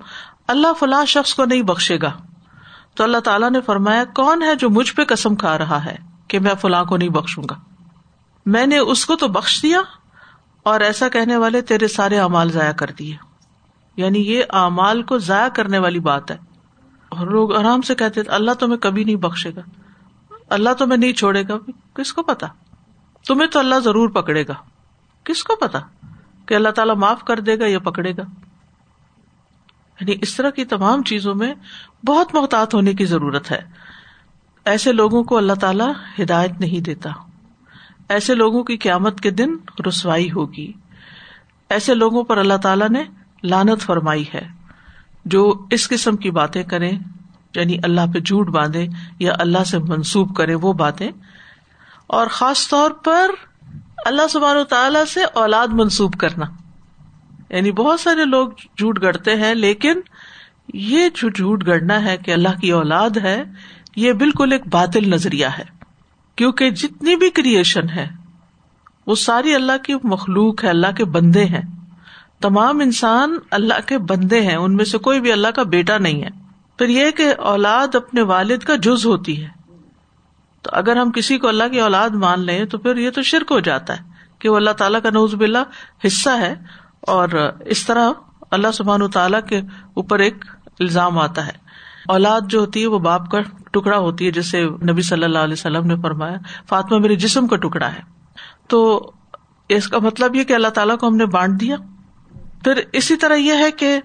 اللہ 0.48 0.68
فلاں 0.80 1.06
شخص 1.06 1.34
کو 1.34 1.46
نہیں 1.46 1.62
بخشے 1.62 1.98
گا۔ 2.02 2.12
تو 2.94 3.04
اللہ 3.04 3.18
تعالیٰ 3.18 3.52
نے 3.52 3.62
فرمایا، 3.62 4.04
کون 4.06 4.42
ہے 4.42 4.56
جو 4.56 4.70
مجھ 4.70 4.94
پہ 4.94 5.04
قسم 5.04 5.36
کھا 5.36 5.58
رہا 5.58 5.86
ہے 5.86 5.96
کہ 6.28 6.40
میں 6.40 6.56
فلاں 6.62 6.86
کو 6.86 6.98
نہیں 6.98 7.10
بخشوں 7.10 7.44
گا؟ 7.50 7.56
میں 8.46 8.68
نے 8.68 8.78
اس 8.78 9.06
کو 9.06 9.16
تو 9.16 9.28
بخش 9.28 9.62
دیا 9.64 9.80
اور 10.64 10.82
ایسا 10.82 11.10
کہنے 11.10 11.38
والے 11.38 11.62
تیرے 11.62 11.88
سارے 11.88 12.20
اعمال 12.20 12.52
ضائع 12.52 12.72
کر 12.72 12.92
دیے۔ 13.00 13.35
یعنی 13.98 14.20
یہ 14.20 14.44
اعمال 14.50 15.04
کو 15.04 15.18
ضائع 15.18 15.50
کرنے 15.50 15.78
والی 15.78 16.00
بات 16.00 16.32
ہے۔ 16.32 16.38
اور 17.10 17.28
لوگ 17.28 17.56
آرام 17.56 17.82
سے 17.82 17.96
کہتے 17.96 18.22
اللہ 18.28 18.52
تمہیں 18.52 18.78
کبھی 18.78 19.04
نہیں 19.04 19.16
بخشے 19.16 19.52
گا۔ 19.56 19.62
اللہ 20.50 20.70
تمہیں 20.74 20.98
نہیں 20.98 21.14
چھوڑے 21.14 21.44
گا۔ 21.50 21.72
کس 21.94 22.14
کو 22.14 22.24
پتا 22.24 22.48
تمہیں 23.28 23.48
تو 23.48 23.60
اللہ 23.60 23.76
ضرور 23.76 24.10
پکڑے 24.10 24.48
گا۔ 24.48 24.54
کس 25.24 25.44
کو 25.44 25.56
پتا 25.56 25.80
کہ 26.46 26.54
اللہ 26.54 26.70
تعالیٰ 26.70 26.96
معاف 26.96 27.24
کر 27.24 27.40
دے 27.40 27.60
گا 27.60 27.66
یا 27.66 27.80
پکڑے 27.80 28.12
گا۔ 28.18 28.24
یعنی 30.02 30.16
اس 30.22 30.36
طرح 30.36 30.50
کی 30.50 30.66
تمام 30.66 31.04
چیزوں 31.04 31.36
میں 31.36 31.54
بہت 32.06 32.36
محتاط 32.36 32.76
ہونے 32.76 32.94
کی 32.94 33.06
ضرورت 33.06 33.52
ہے۔ 33.52 33.62
ایسے 34.66 34.92
لوگوں 34.92 35.24
کو 35.24 35.38
اللہ 35.38 35.54
تعالیٰ 35.54 35.94
ہدایت 36.20 36.52
نہیں 36.60 36.82
دیتا۔ 36.82 37.10
ایسے 38.10 38.36
لوگوں 38.36 38.64
کی 38.64 38.78
قیامت 38.78 39.22
کے 39.22 39.32
دن 39.32 39.50
رسوائی 39.88 40.32
ہوگی۔ 40.32 40.74
ایسے 41.70 41.94
لوگوں 41.94 42.24
پر 42.24 42.38
اللہ 42.38 42.58
تعالیٰ 42.64 42.90
نے 42.90 43.04
لانت 43.46 43.82
فرمائی 43.82 44.26
ہے۔ 44.34 44.48
جو 45.26 45.66
اس 45.72 45.90
قسم 45.90 46.16
کی 46.16 46.32
باتیں 46.32 46.64
کریں 46.64 47.00
یعنی 47.56 47.78
اللہ 47.84 48.02
پہ 48.14 48.20
جھوٹ 48.20 48.48
باندھے 48.48 48.88
یا 49.20 49.34
اللہ 49.40 49.64
سے 49.64 49.78
منسوب 49.80 50.36
کرے، 50.36 50.56
وہ 50.56 50.74
باتیں۔ 50.74 51.12
اور 52.08 52.28
خاص 52.28 52.68
طور 52.68 52.92
پر 52.92 53.32
اللہ 54.06 54.28
سبحانہ 54.30 54.60
و 54.60 54.64
تعالی 54.64 55.00
سے 55.14 55.20
اولاد 55.24 55.68
منسوب 55.68 56.14
کرنا۔ 56.14 56.46
یعنی 57.50 57.72
بہت 57.72 58.00
سارے 58.00 58.26
لوگ 58.26 58.48
جھوٹ 58.50 59.02
گڑتے 59.02 59.36
ہیں، 59.36 59.56
لیکن 59.56 60.00
یہ 60.74 61.10
جو 61.10 61.30
جھوٹ 61.30 61.68
گڑنا 61.68 62.04
ہے 62.04 62.18
کہ 62.18 62.32
اللہ 62.32 62.60
کی 62.62 62.72
اولاد 62.72 63.10
ہے، 63.18 63.44
یہ 63.96 64.14
بالکل 64.14 64.52
ایک 64.52 64.68
باطل 64.68 65.10
نظریہ 65.10 65.48
ہے۔ 65.58 65.64
کیونکہ 66.36 66.70
جتنی 66.70 67.16
بھی 67.16 67.30
کریشن 67.30 67.90
ہے، 67.90 68.08
وہ 69.08 69.16
ساری 69.16 69.56
اللہ 69.56 69.78
کی 69.84 69.94
مخلوق 70.04 70.64
ہے، 70.64 70.70
اللہ 70.70 70.92
کے 70.98 71.06
بندے 71.06 71.46
ہیں۔ 71.46 71.62
تمام 72.42 72.80
انسان 72.80 73.38
اللہ 73.52 73.88
کے 73.88 73.98
بندے 73.98 74.42
ہیں، 74.42 74.56
ان 74.56 74.76
میں 74.76 74.86
سے 74.86 74.98
کوئی 74.98 75.22
بھی 75.22 75.32
اللہ 75.32 75.48
کا 75.48 75.64
بیٹا 75.64 75.98
نہیں 75.98 76.24
ہے۔ 76.24 76.30
پھر 76.78 76.88
یہ 76.88 77.12
کہ 77.12 77.34
اولاد 77.38 77.96
اپنے 77.96 78.22
والد 78.22 78.58
کا 78.58 78.76
جز 78.76 79.06
ہوتی 79.06 79.44
ہے۔ 79.44 79.50
تو 80.62 80.70
اگر 80.74 80.96
ہم 80.96 81.12
کسی 81.12 81.38
کو 81.38 81.48
اللہ 81.48 81.64
کی 81.72 81.80
اولاد 81.80 82.10
مان 82.10 82.40
لیں، 82.40 82.66
تو 82.66 82.78
پھر 82.78 82.98
یہ 82.98 83.10
تو 83.10 83.22
شرک 83.22 83.52
ہو 83.52 83.60
جاتا 83.60 83.94
ہے 83.94 84.04
کہ 84.40 84.50
وہ 84.50 84.56
اللہ 84.56 84.70
تعالیٰ 84.70 85.02
کا 85.02 85.10
نوز 85.10 85.36
بلا 85.36 85.64
حصہ 86.08 86.30
ہے۔ 86.30 86.56
اور 87.02 87.52
اس 87.66 87.86
طرح 87.86 88.10
اللہ 88.52 88.68
سبحان 88.74 89.10
تعالیٰ 89.10 89.40
کے 89.50 89.58
اوپر 89.94 90.20
ایک 90.20 90.46
الزام 90.80 91.20
آتا 91.20 91.48
ہے۔ 91.48 91.66
اولاد 92.08 92.42
جو 92.48 92.60
ہوتی 92.60 92.82
ہے، 92.82 92.88
وہ 92.88 93.00
باپ 93.00 93.32
کا 93.32 93.42
ٹکڑا 93.72 93.98
ہوتی 93.98 94.26
ہے، 94.26 94.32
جیسے 94.32 94.64
نبی 94.64 95.02
صلی 95.02 95.24
اللہ 95.24 95.40
علیہ 95.40 95.54
وسلم 95.54 95.86
نے 95.86 95.96
فرمایا، 96.02 96.36
فاطمہ 96.70 96.98
میرے 96.98 97.16
جسم 97.16 97.48
کا 97.48 97.56
ٹکڑا 97.56 97.92
ہے۔ 97.94 98.02
تو 98.68 99.12
اس 99.70 99.88
کا 99.88 100.00
مطلب 100.00 100.36
یہ 100.36 100.44
کہ 100.44 100.54
اللہ 100.54 100.68
تعالیٰ 100.68 100.98
کو 100.98 101.08
ہم 101.08 101.16
نے 101.16 101.26
بانٹ 101.26 101.62
دیا۔ 101.62 101.76
پھر 102.66 102.82
اسی 102.94 103.16
طرح 103.16 103.36
یہ 103.36 103.54
ہے 103.54 103.72
کہ 103.72 104.00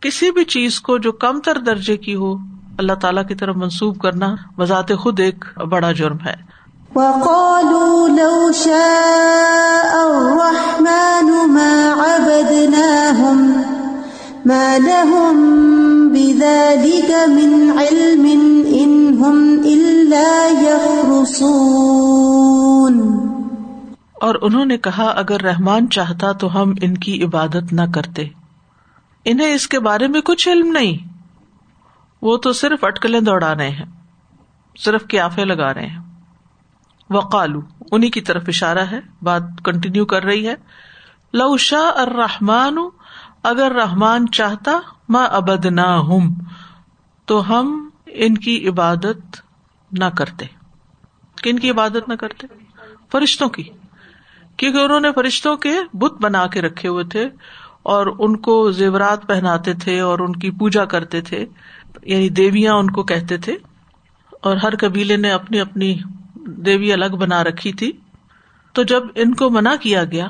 کسی 0.00 0.30
بھی 0.30 0.44
چیز 0.44 0.80
کو 0.80 0.98
جو 0.98 1.12
کم 1.12 1.40
تر 1.40 1.58
درجے 1.58 1.96
کی 1.96 2.14
ہو، 2.14 2.34
اللہ 2.78 2.92
تعالیٰ 2.92 3.26
کی 3.28 3.34
طرف 3.34 3.56
منسوب 3.56 3.98
کرنا 3.98 4.34
بذات 4.58 4.92
خود 4.98 5.20
ایک 5.20 5.44
بڑا 5.58 5.92
جرم 5.92 6.16
ہے۔ 6.26 6.56
اور 24.20 24.34
انہوں 24.42 24.64
نے 24.64 24.78
کہا، 24.78 25.04
اگر 25.04 25.40
رحمان 25.40 25.90
چاہتا 25.90 26.32
تو 26.32 26.62
ہم 26.62 26.74
ان 26.82 26.96
کی 26.96 27.24
عبادت 27.24 27.72
نہ 27.72 27.80
کرتے۔ 27.94 28.28
انہیں 29.24 29.54
اس 29.54 29.68
کے 29.68 29.80
بارے 29.80 30.08
میں 30.08 30.20
کچھ 30.20 30.48
علم 30.48 30.66
نہیں۔ 30.66 31.08
وہ 32.22 32.36
تو 32.36 32.52
صرف 32.52 32.84
اٹکلیں 32.84 33.20
دوڑا 33.20 33.54
رہے 33.54 33.70
ہیں، 33.70 33.86
صرف 34.78 35.04
کیافے 35.06 35.44
لگا 35.44 35.74
رہے 35.74 35.86
ہیں۔ 35.86 36.00
وقالو 37.10 37.60
انہیں 37.90 38.10
کی 38.10 38.20
طرف 38.20 38.42
اشارہ 38.48 38.78
ہے، 38.78 39.00
بات 39.22 39.42
کنٹینیو 39.64 40.06
کر 40.06 40.24
رہی 40.24 40.48
ہے۔ 40.48 40.54
لو 41.32 41.56
شاہ 41.56 42.04
رحمان 42.04 42.76
اگر 43.42 43.72
رحمان 43.72 44.30
چاہتا 44.30 44.72
میں 45.08 45.26
ابد 45.26 45.66
نہ 45.66 45.80
ہوں 45.80 46.34
تو 47.24 47.48
ہم 47.48 47.88
ان 48.06 48.34
کی 48.34 48.68
عبادت 48.68 49.36
نہ 49.92 50.04
کرتے۔ 50.04 50.44
کن 51.42 51.58
کی 51.58 51.70
عبادت 51.70 52.08
نہ 52.08 52.14
کرتے؟ 52.14 52.46
فرشتوں 53.12 53.48
کی۔ 53.48 53.62
کیونکہ 54.56 54.78
انہوں 54.78 55.00
نے 55.00 55.12
فرشتوں 55.12 55.56
کے 55.56 55.72
بت 55.92 56.20
بنا 56.20 56.46
کے 56.46 56.62
رکھے 56.62 56.88
ہوئے 56.88 57.04
تھے 57.04 57.28
اور 57.82 58.06
ان 58.18 58.36
کو 58.36 58.70
زیورات 58.70 59.26
پہناتے 59.26 59.74
تھے 59.74 60.00
اور 60.00 60.18
ان 60.18 60.32
کی 60.32 60.50
پوجا 60.50 60.84
کرتے 60.84 61.20
تھے 61.20 61.46
یعنی 62.02 62.28
دیویاں 62.28 62.74
ان 62.74 62.90
کو 62.90 63.02
کہتے 63.02 63.36
تھے۔ 63.36 63.56
اور 64.40 64.56
ہر 64.56 64.76
قبیلے 64.76 65.16
نے 65.16 65.30
اپنی 65.30 65.60
اپنی 65.60 65.98
دیوی 66.46 66.92
الگ 66.92 67.16
بنا 67.18 67.44
رکھی 67.44 67.72
تھی۔ 67.72 67.92
تو 68.72 68.82
جب 68.82 69.02
ان 69.14 69.34
کو 69.34 69.50
منع 69.50 69.74
کیا 69.80 70.04
گیا، 70.04 70.28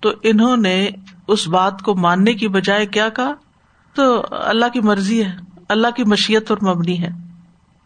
تو 0.00 0.10
انہوں 0.22 0.56
نے 0.56 0.90
اس 1.28 1.48
بات 1.48 1.82
کو 1.82 1.94
ماننے 1.94 2.34
کی 2.34 2.48
بجائے 2.48 2.86
کیا 2.86 3.08
کہا، 3.08 3.32
تو 3.94 4.22
اللہ 4.30 4.66
کی 4.72 4.80
مرضی 4.80 5.24
ہے، 5.24 5.32
اللہ 5.68 5.88
کی 5.96 6.04
مشیت 6.04 6.50
اور 6.50 6.74
مبنی 6.74 7.02
ہے۔ 7.02 7.08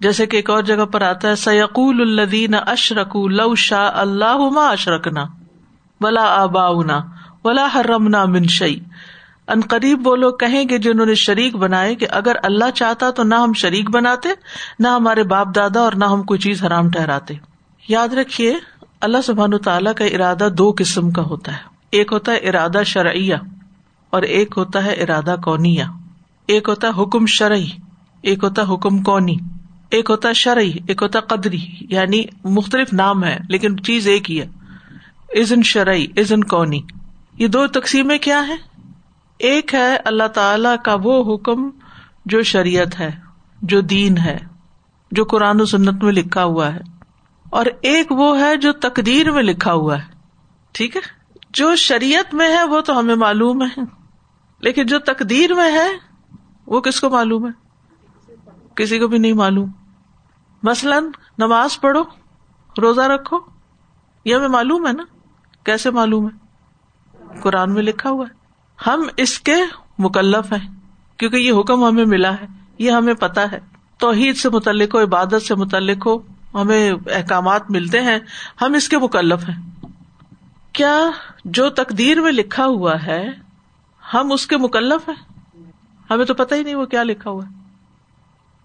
جیسے 0.00 0.26
کہ 0.26 0.36
ایک 0.36 0.50
اور 0.50 0.62
جگہ 0.62 0.84
پر 0.84 1.02
آتا 1.02 1.28
ہے 1.28 1.34
سیقول 1.34 2.00
الدین 2.00 2.54
اشرک 2.66 3.16
لو 3.16 3.54
شاہ 3.54 3.90
اللہ 3.94 4.58
اشرکنا 4.58 5.24
ولا 6.04 6.42
آبا 6.42 6.68
ولا 7.44 7.66
حرمنا 7.74 8.24
منشئی 8.24 8.80
ان 9.48 9.60
قریب 9.60 10.08
وہ 10.08 10.16
لوگ 10.16 10.34
کہیں 10.34 10.64
گے 10.68 10.78
جنہوں 10.78 11.06
نے 11.06 11.14
شریک 11.14 11.56
بنائے 11.56 11.94
کہ 11.94 12.06
اگر 12.10 12.32
اللہ 12.42 12.70
چاہتا 12.74 13.10
تو 13.10 13.22
نہ 13.22 13.34
ہم 13.34 13.52
شریک 13.52 13.90
بناتے، 13.90 14.28
نہ 14.78 14.88
ہمارے 14.88 15.22
باپ 15.22 15.48
دادا 15.54 15.80
اور 15.80 15.92
نہ 15.92 16.04
ہم 16.04 16.22
کوئی 16.22 16.40
چیز 16.40 16.64
حرام 16.64 16.90
ٹھہراتے۔ 16.90 17.34
یاد 17.88 18.08
رکھیے، 18.08 18.54
اللہ 19.00 19.18
سبحان 19.24 19.58
تعالیٰ 19.58 19.94
کا 19.94 20.04
ارادہ 20.04 20.48
دو 20.58 20.74
قسم 20.78 21.10
کا 21.10 21.22
ہوتا 21.22 21.52
ہے۔ 21.52 21.58
ایک 21.90 22.12
ہوتا 22.12 22.32
ہے 22.32 22.36
ارادہ 22.36 22.82
شرعیہ 22.86 23.34
اور 24.10 24.22
ایک 24.22 24.54
ہوتا 24.56 24.84
ہے 24.84 24.92
ارادہ 24.92 25.36
کونیا 25.44 25.86
ایک 26.46 26.68
ہوتا 26.68 26.88
ہے 26.88 27.02
حکم 27.02 27.26
شرعی، 27.26 27.66
ایک 28.22 28.44
ہوتا 28.44 28.62
ہے 28.62 28.74
حکم 28.74 29.02
کونی۔ 29.02 29.36
ایک 29.90 30.10
ہوتا 30.10 30.28
ہے 30.28 30.34
شرعی، 30.34 30.72
ایک 30.88 31.02
ہوتا 31.02 31.20
قدری 31.20 31.60
یعنی 31.80 32.22
مختلف 32.44 32.92
نام 32.92 33.24
ہے 33.24 33.38
لیکن 33.48 33.82
چیز 33.82 34.08
ایک 34.08 34.30
ہی 34.30 34.40
ہے۔ 34.40 34.46
ازن 35.28 35.62
شرعی 35.62 36.06
ازن 36.16 36.44
کونی۔ 36.44 36.80
یہ 37.38 37.48
دو 37.48 37.66
تقسیمیں 37.66 38.18
کیا 38.18 38.48
ہے 38.48 38.56
ایک 39.38 39.74
ہے 39.74 39.96
اللہ 39.96 40.28
تعالی 40.28 40.68
کا 40.84 40.96
وہ 41.02 41.34
حکم 41.34 41.70
جو 42.26 42.42
شریعت 42.42 43.00
ہے، 43.00 43.10
جو 43.62 43.80
دین 43.80 44.18
ہے، 44.18 44.38
جو 45.12 45.24
قرآن 45.24 45.60
و 45.60 45.64
سنت 45.64 46.04
میں 46.04 46.12
لکھا 46.12 46.44
ہوا 46.44 46.74
ہے۔ 46.74 46.80
اور 47.50 47.66
ایک 47.80 48.12
وہ 48.12 48.38
ہے 48.38 48.56
جو 48.56 48.72
تقدیر 48.72 49.30
میں 49.30 49.42
لکھا 49.42 49.72
ہوا 49.72 49.98
ہے۔ 49.98 50.04
ٹھیک 50.72 50.96
ہے؟ 50.96 51.00
جو 51.50 51.76
شریعت 51.76 52.34
میں 52.34 52.48
ہے 52.48 52.64
وہ 52.64 52.80
تو 52.80 52.98
ہمیں 52.98 53.14
معلوم 53.14 53.62
ہے۔ 53.62 53.80
لیکن 54.60 54.86
جو 54.86 54.98
تقدیر 54.98 55.54
میں 55.54 55.72
ہے، 55.72 55.88
وہ 56.66 56.80
کس 56.80 57.00
کو 57.00 57.10
معلوم 57.10 57.46
ہے؟ 57.46 57.52
کسی 58.74 58.98
کو 58.98 59.08
بھی 59.08 59.18
نہیں 59.18 59.32
معلوم۔ 59.32 59.70
مثلاً 60.62 61.04
نماز 61.38 61.80
پڑھو، 61.80 62.02
روزہ 62.82 63.00
رکھو، 63.00 63.38
یہ 64.24 64.34
ہمیں 64.34 64.48
معلوم 64.48 64.86
ہے 64.86 64.92
نا؟ 64.92 65.04
کیسے 65.64 65.90
معلوم 65.90 66.26
ہے؟ 66.26 66.44
قرآن 67.40 67.74
میں 67.74 67.82
لکھا 67.82 68.10
ہوا 68.10 68.26
ہے۔ 68.30 68.44
ہم 68.86 69.08
اس 69.16 69.40
کے 69.40 69.56
مکلف 69.98 70.52
ہیں، 70.52 70.68
کیونکہ 71.16 71.36
یہ 71.36 71.52
حکم 71.60 71.84
ہمیں 71.84 72.04
ملا 72.04 72.34
ہے، 72.34 72.46
یہ 72.78 72.90
ہمیں 72.90 73.14
پتا 73.14 73.52
ہے۔ 73.52 73.60
توحید 73.98 74.36
سے 74.36 74.48
متعلق 74.48 74.94
ہو، 74.94 75.02
عبادت 75.02 75.42
سے 75.42 75.54
متعلق 75.54 76.06
ہو، 76.06 76.18
ہمیں 76.54 76.90
احکامات 76.90 77.70
ملتے 77.70 78.02
ہیں، 78.02 78.18
ہم 78.62 78.74
اس 78.74 78.88
کے 78.88 78.98
مکلف 78.98 79.48
ہیں۔ 79.48 79.86
کیا 80.72 80.98
جو 81.44 81.70
تقدیر 81.70 82.20
میں 82.20 82.32
لکھا 82.32 82.66
ہوا 82.66 83.02
ہے، 83.06 83.30
ہم 84.14 84.32
اس 84.32 84.46
کے 84.46 84.56
مکلف 84.56 85.08
ہیں؟ 85.08 85.32
ہمیں 86.10 86.24
تو 86.24 86.34
پتہ 86.34 86.54
ہی 86.54 86.62
نہیں 86.62 86.74
وہ 86.74 86.84
کیا 86.84 87.02
لکھا 87.02 87.30
ہوا 87.30 87.44
ہے۔ 87.44 87.64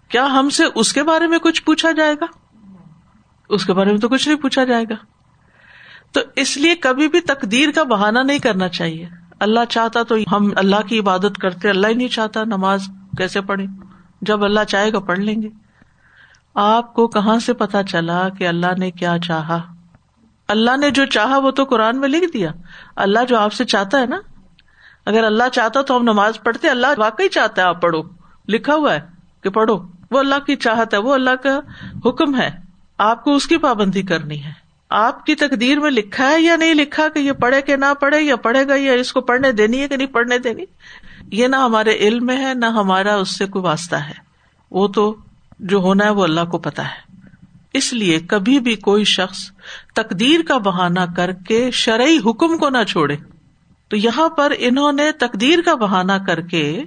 کیا 0.08 0.26
ہم 0.26 0.50
سے 0.50 0.64
اس 0.74 0.92
کے 0.92 1.02
بارے 1.02 1.26
میں 1.26 1.38
کچھ 1.38 1.62
پوچھا 1.64 1.90
جائے 1.90 2.14
گا؟ 2.14 2.26
اس 3.48 3.64
کے 3.64 3.72
بارے 3.72 3.90
میں 3.90 3.98
تو 3.98 4.08
کچھ 4.08 4.28
نہیں 4.28 4.38
پوچھا 4.38 4.64
جائے 4.64 4.84
گا۔ 4.90 4.94
تو 6.12 6.20
اس 6.36 6.56
لیے 6.56 6.74
کبھی 6.74 7.08
بھی 7.08 7.20
تقدیر 7.20 7.70
کا 7.74 7.82
بہانا 7.82 8.22
نہیں 8.22 8.38
کرنا 8.38 8.68
چاہیے۔ 8.68 9.08
اللہ 9.40 9.60
چاہتا 9.68 10.02
تو 10.02 10.14
ہم 10.32 10.50
اللہ 10.56 10.86
کی 10.88 10.98
عبادت 10.98 11.38
کرتے، 11.40 11.70
اللہ 11.70 11.86
ہی 11.86 11.94
نہیں 11.94 12.08
چاہتا 12.08 12.44
نماز 12.44 12.82
کیسے 13.18 13.40
پڑھے 13.40 13.64
جب 14.22 14.44
اللہ 14.44 14.60
چاہے 14.68 14.92
گا 14.92 14.98
پڑھ 14.98 15.18
لیں 15.18 15.42
گے۔ 15.42 15.48
آپ 16.54 16.94
کو 16.94 17.08
کہاں 17.08 17.38
سے 17.38 17.52
پتا 17.52 17.82
چلا 17.82 18.28
کہ 18.28 18.48
اللہ 18.48 18.78
نے 18.78 18.90
کیا 18.90 19.16
چاہا؟ 19.26 19.74
اللہ 20.48 20.76
نے 20.76 20.90
جو 20.90 21.06
چاہا 21.06 21.38
وہ 21.38 21.50
تو 21.50 21.64
قرآن 21.64 22.00
میں 22.00 22.08
لکھ 22.08 22.32
دیا۔ 22.32 22.52
اللہ 22.96 23.18
جو 23.28 23.38
آپ 23.38 23.52
سے 23.52 23.64
چاہتا 23.64 24.00
ہے 24.00 24.06
نا۔ 24.06 24.16
اگر 25.06 25.24
اللہ 25.24 25.48
چاہتا 25.52 25.82
تو 25.82 25.96
ہم 25.96 26.02
نماز 26.02 26.42
پڑھتے، 26.42 26.68
اللہ 26.68 26.86
واقعی 26.98 27.28
چاہتا 27.28 27.62
ہے 27.62 27.66
آپ 27.66 27.82
پڑھو۔ 27.82 28.02
لکھا 28.48 28.74
ہوا 28.74 28.94
ہے 28.94 29.00
کہ 29.42 29.50
پڑھو۔ 29.50 29.78
وہ 30.10 30.18
اللہ 30.18 30.38
کی 30.46 30.56
چاہت 30.56 30.94
ہے، 30.94 30.98
وہ 30.98 31.14
اللہ 31.14 31.36
کا 31.42 31.60
حکم 32.04 32.40
ہے۔ 32.40 32.50
آپ 32.98 33.24
کو 33.24 33.34
اس 33.34 33.46
کی 33.46 33.56
پابندی 33.56 34.02
کرنی 34.02 34.44
ہے۔ 34.44 34.59
آپ 34.90 35.26
کی 35.26 35.34
تقدیر 35.34 35.80
میں 35.80 35.90
لکھا 35.90 36.30
ہے 36.30 36.40
یا 36.40 36.56
نہیں 36.56 36.74
لکھا 36.74 37.08
کہ 37.08 37.18
یہ 37.18 37.32
پڑھے 37.32 37.62
کہ 37.62 37.76
نہ 37.76 37.94
پڑھے 38.00 38.20
یا 38.20 38.36
پڑھے 38.36 38.68
گا 38.68 38.74
یا 38.74 38.92
اس 38.92 39.12
کو 39.12 39.20
پڑھنے 39.20 39.52
دینی 39.52 39.80
ہے 39.80 39.88
کہ 39.88 39.96
نہیں 39.96 40.06
پڑھنے 40.06 40.38
دینی؟ 40.38 40.64
یہ 41.32 41.46
نہ 41.46 41.56
ہمارے 41.56 41.96
علم 41.96 42.26
میں 42.26 42.36
ہے، 42.36 42.54
نہ 42.54 42.66
ہمارا 42.66 43.14
اس 43.14 43.38
سے 43.38 43.46
کوئی 43.46 43.64
واسطہ 43.64 43.96
ہے۔ 43.96 44.12
وہ 44.70 44.88
تو 44.88 45.16
جو 45.58 45.78
ہونا 45.78 46.04
ہے 46.04 46.10
وہ 46.10 46.22
اللہ 46.22 46.40
کو 46.40 46.58
پتا 46.58 46.84
ہے۔ 46.84 47.26
اس 47.72 47.92
لیے 47.92 48.20
کبھی 48.20 48.60
بھی 48.60 48.76
کوئی 48.76 49.04
شخص 49.04 49.50
تقدیر 49.94 50.40
کا 50.48 50.58
بہانا 50.58 51.06
کر 51.16 51.32
کے 51.32 51.70
شرعی 51.70 52.18
حکم 52.18 52.58
کو 52.58 52.70
نہ 52.70 52.84
چھوڑے۔ 52.88 53.16
تو 53.88 53.96
یہاں 53.96 54.28
پر 54.28 54.52
انہوں 54.58 54.92
نے 54.92 55.12
تقدیر 55.12 55.58
کا 55.64 55.74
بہانا 55.74 56.18
کر 56.18 56.40
کے 56.40 56.82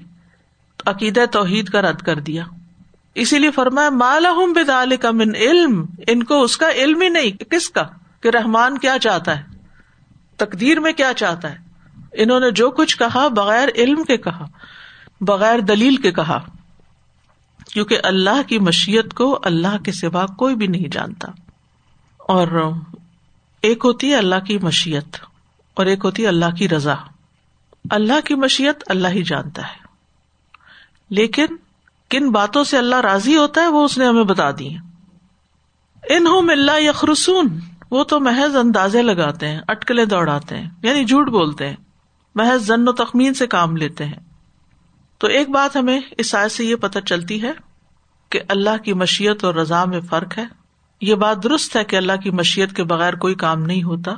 عقید 0.86 1.20
توحید 1.32 1.70
کا 1.70 1.82
رد 1.82 2.02
کر 2.02 2.20
دیا۔ 2.20 2.44
اسی 3.16 3.40
لیے 3.40 3.52
فرمایا 3.52 3.90
مالا 3.90 4.32
ہوں 4.32 4.54
بدال 4.54 4.98
کا 4.98 5.12
من 5.12 5.36
علم، 5.36 5.86
ان 6.08 6.24
کو 6.24 6.42
اس 6.42 6.58
کا 6.58 6.72
علم 6.72 7.02
ہی 7.02 7.10
نہیں، 7.10 7.32
کس 7.32 7.70
کا؟ 7.70 7.84
کہ 8.22 8.28
رحمان 8.30 8.78
کیا 8.78 9.00
چاہتا 9.00 9.38
ہے؟ 9.38 9.44
تقدیر 10.38 10.80
میں 10.80 10.94
کیا 10.94 11.14
چاہتا 11.14 11.52
ہے؟ 11.52 11.58
انہوں 12.14 12.40
نے 12.40 12.52
جو 12.52 12.72
کچھ 12.72 12.98
کہا، 12.98 13.28
بغیر 13.28 13.68
علم 13.76 14.04
کے 14.04 14.18
کہا، 14.18 14.46
بغیر 15.22 15.60
دلیل 15.60 15.96
کے 15.96 16.12
کہا، 16.12 16.40
کیونکہ 17.74 17.98
اللہ 18.04 18.42
کی 18.48 18.60
مشیت 18.60 19.14
کو 19.14 19.40
اللہ 19.44 19.78
کے 19.78 19.92
سوا 19.92 20.26
کوئی 20.26 20.56
بھی 20.56 20.68
نہیں 20.68 20.90
جانتا۔ 20.92 21.32
اور 22.18 22.72
ایک 23.62 23.82
ہوتی 23.86 24.10
ہے 24.10 24.16
اللہ 24.16 24.40
کی 24.48 24.58
مشیت، 24.58 25.18
اور 25.74 25.86
ایک 25.86 26.00
ہوتی 26.06 26.24
ہے 26.24 26.28
اللہ 26.28 26.56
کی 26.58 26.70
رضا۔ 26.70 26.96
اللہ 27.90 28.20
کی 28.26 28.36
مشیت 28.36 28.84
اللہ 28.88 29.08
ہی 29.08 29.24
جانتا 29.24 29.62
ہے۔ 29.62 29.86
لیکن 31.10 31.46
کن 32.10 32.32
باتوں 32.32 32.64
سے 32.64 32.78
اللہ 32.78 32.96
راضی 32.96 33.38
ہوتا 33.38 33.62
ہے 33.62 33.68
وہ 33.68 33.86
اس 33.86 33.98
نے 33.98 34.06
ہمیں 34.06 34.24
بتا 34.24 34.52
دی 34.52 34.70
انہوں 36.10 36.42
اللہ 36.42 36.80
یخرسون، 36.80 37.60
وہ 37.92 38.04
تو 38.04 38.20
محض 38.20 38.56
اندازے 38.56 39.02
لگاتے 39.02 39.48
ہیں 39.48 39.62
اٹکلے 39.68 40.06
دوڑاتے 40.06 40.58
ہیں 40.58 40.70
یعنی 40.84 41.06
جھوٹ 41.06 41.30
بولتے 41.30 41.70
ہیں، 41.70 41.76
محض 42.36 42.68
زن 42.68 42.88
و 42.88 42.92
تخمین 42.92 43.34
سے 43.34 43.48
کام 43.48 43.78
لیتے 43.78 44.06
ہیں۔ 44.06 44.20
تو 45.18 45.28
ایک 45.28 45.50
بات 45.50 45.76
ہمیں 45.76 46.00
اس 46.18 46.36
آئے 46.36 46.50
سے 46.50 46.64
یہ 46.64 46.76
پتہ 46.76 47.00
چلتی 47.00 47.42
ہے 47.42 47.52
کہ 48.30 48.40
اللہ 48.50 48.78
کی 48.84 48.94
مشیت 48.94 49.44
اور 49.44 49.54
رضا 49.54 49.86
میں 49.86 50.02
فرق 50.02 50.38
ہے۔ 50.38 50.46
یہ 51.02 51.16
بات 51.16 51.44
درست 51.44 51.76
ہے 51.76 51.84
کہ 51.84 51.96
اللہ 51.96 52.16
کی 52.24 52.32
مشیت 52.32 52.76
کے 52.76 52.84
بغیر 52.84 53.14
کوئی 53.14 53.36
کام 53.36 53.64
نہیں 53.64 53.84
ہوتا، 53.84 54.12